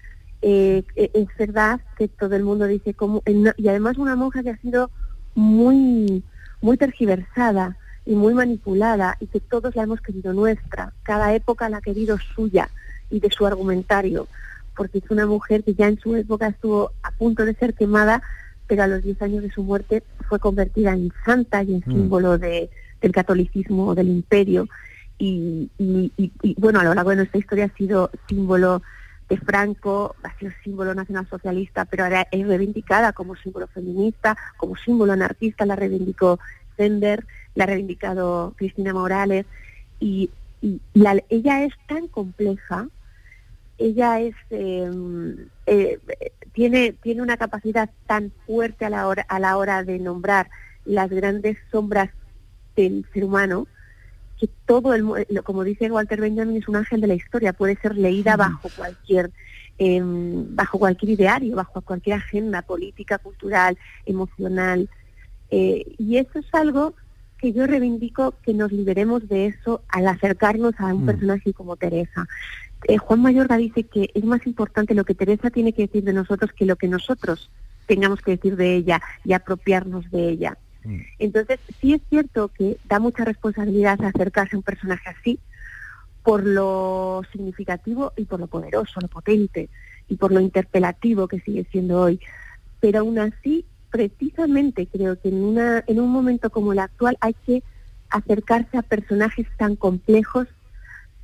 [0.42, 4.42] eh, eh, es verdad que todo el mundo dice cómo, en- y además una monja
[4.42, 4.90] que ha sido
[5.34, 6.22] muy,
[6.62, 11.78] muy tergiversada y muy manipulada y que todos la hemos querido nuestra, cada época la
[11.78, 12.70] ha querido suya
[13.11, 14.28] y de su argumentario,
[14.80, 18.22] porque es una mujer que ya en su época estuvo a punto de ser quemada,
[18.66, 21.92] pero a los 10 años de su muerte fue convertida en santa y en Mm.
[21.92, 22.70] símbolo de,
[23.02, 24.68] del catolicismo, del imperio
[25.18, 28.80] y, y- y- y, bueno, a lo largo de nuestra historia ha sido símbolo
[29.28, 35.12] de Franco, ha sido símbolo nacionalsocialista, pero ahora es reivindicada como símbolo feminista, como símbolo
[35.12, 36.38] anarquista, la reivindicó
[36.78, 39.44] Sender, la ha reivindicado Cristina Morales,
[40.00, 40.30] y,
[40.62, 42.88] y la- ella es tan compleja,
[43.80, 44.90] ella es eh,
[45.66, 45.98] eh,
[46.52, 50.50] tiene tiene una capacidad tan fuerte a la hora a la hora de nombrar
[50.84, 52.10] las grandes sombras
[52.76, 53.66] del ser humano
[54.38, 57.76] que todo el eh, como dice Walter Benjamin es un ángel de la historia puede
[57.76, 59.30] ser leída bajo cualquier
[59.78, 63.76] em, bajo cualquier ideario bajo cualquier agenda política cultural
[64.06, 64.88] emocional
[65.52, 66.94] Eh, y eso es algo
[67.40, 71.06] que yo reivindico que nos liberemos de eso al acercarnos a un Mm.
[71.10, 72.22] personaje como Teresa
[72.84, 76.12] eh, Juan Mayorga dice que es más importante lo que Teresa tiene que decir de
[76.12, 77.50] nosotros que lo que nosotros
[77.86, 80.58] tengamos que decir de ella y apropiarnos de ella.
[81.18, 85.38] Entonces, sí es cierto que da mucha responsabilidad acercarse a un personaje así
[86.22, 89.68] por lo significativo y por lo poderoso, lo potente
[90.08, 92.20] y por lo interpelativo que sigue siendo hoy.
[92.80, 97.34] Pero aún así, precisamente creo que en, una, en un momento como el actual hay
[97.46, 97.62] que
[98.08, 100.48] acercarse a personajes tan complejos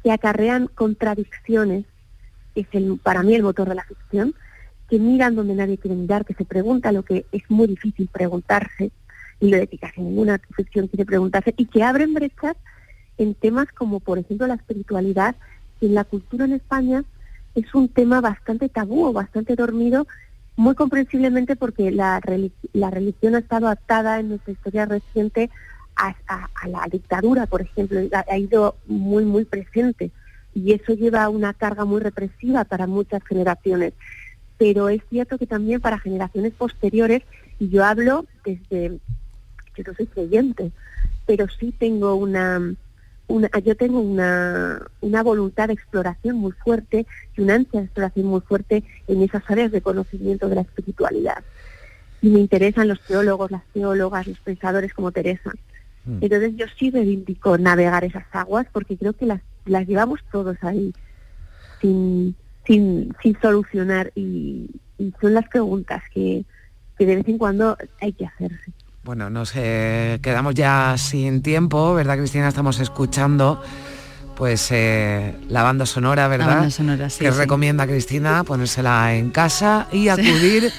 [0.07, 1.85] que acarrean contradicciones,
[2.55, 4.37] es el, para mí el motor de la ficción,
[4.89, 8.93] que miran donde nadie quiere mirar, que se pregunta lo que es muy difícil preguntarse,
[9.41, 12.55] y lo de que casi ninguna ficción quiere preguntarse, y que abren brechas
[13.19, 15.35] en temas como, por ejemplo, la espiritualidad,
[15.81, 17.03] que en la cultura en España
[17.57, 20.07] es un tema bastante tabú o bastante dormido,
[20.55, 25.51] muy comprensiblemente porque la, reli- la religión ha estado atada en nuestra historia reciente
[25.97, 30.11] a, a- a la dictadura, por ejemplo, ha, ido muy, muy presente.
[30.55, 33.93] Y eso lleva una carga muy represiva para muchas generaciones.
[34.59, 37.23] Pero es cierto que también para generaciones posteriores,
[37.59, 38.99] y yo hablo desde,
[39.77, 40.73] yo no soy creyente,
[41.27, 42.75] pero sí tengo una,
[43.29, 48.27] una yo tengo una, una voluntad de exploración muy fuerte y una ansia de exploración
[48.27, 51.45] muy fuerte en esas áreas de conocimiento de la espiritualidad.
[52.23, 55.53] Y me interesan los teólogos, las teólogas, los pensadores como Teresa.
[56.07, 56.19] Mm.
[56.21, 60.93] Entonces yo sí reivindico navegar esas aguas porque creo que las, las llevamos todos ahí
[61.81, 62.35] sin,
[62.67, 66.45] sin, sin solucionar y, y son las preguntas que,
[66.99, 68.73] que de vez en cuando hay que hacerse.
[69.03, 72.49] Bueno, nos eh, quedamos ya sin tiempo, ¿verdad, Cristina?
[72.49, 73.63] Estamos escuchando
[74.37, 76.47] pues eh, la banda sonora, ¿verdad?
[76.47, 77.39] La banda sonora, sí, que sí.
[77.39, 80.71] recomienda Cristina ponérsela en casa y acudir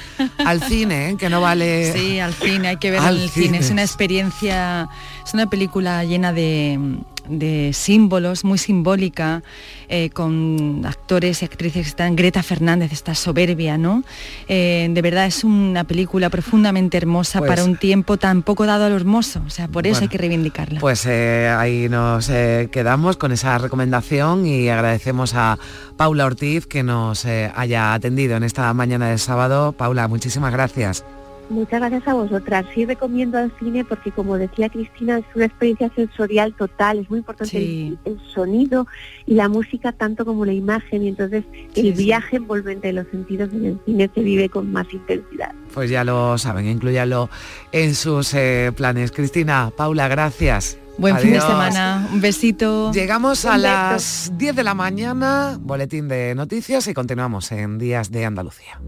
[0.45, 1.17] al cine, ¿eh?
[1.17, 1.91] que no vale.
[1.91, 3.57] Sí, al cine, hay que verlo Al en el cine.
[3.57, 4.89] Es una experiencia,
[5.27, 6.79] es una película llena de,
[7.27, 9.43] de símbolos, muy simbólica,
[9.89, 14.03] eh, con actores y actrices que están, Greta Fernández está soberbia, ¿no?
[14.47, 18.85] Eh, de verdad es una película profundamente hermosa Pues- para un tiempo tan poco dado
[18.85, 20.79] a lo hermoso, o sea, por eso Bueno, hay que reivindicarla.
[20.79, 22.27] Pues eh, ahí nos
[22.71, 25.59] quedamos con esa recomendación y agradecemos a
[25.97, 29.73] Paula Ortiz que nos haya atendido en esta mañana de sábado.
[29.73, 31.03] Paula, muchísimas gracias.
[31.49, 32.65] Muchas gracias a vosotras.
[32.73, 36.99] Sí recomiendo al cine porque, como decía Cristina, es una experiencia sensorial total.
[36.99, 38.85] Es muy importante el, el sonido
[39.25, 41.03] y la música tanto como la imagen.
[41.03, 41.43] Y entonces
[41.73, 42.03] Sí, el sí.
[42.03, 45.51] viaje envolvente de los sentidos en el cine se vive con más intensidad.
[45.73, 47.29] Pues ya lo saben, incluyanlo
[47.71, 49.11] en sus eh, planes.
[49.11, 50.77] Cristina, Paula, gracias.
[50.97, 52.91] Buen fin de semana, un besito.
[52.91, 58.25] Llegamos a las 10 de la mañana, boletín de noticias y continuamos en Días de
[58.25, 58.79] Andalucía.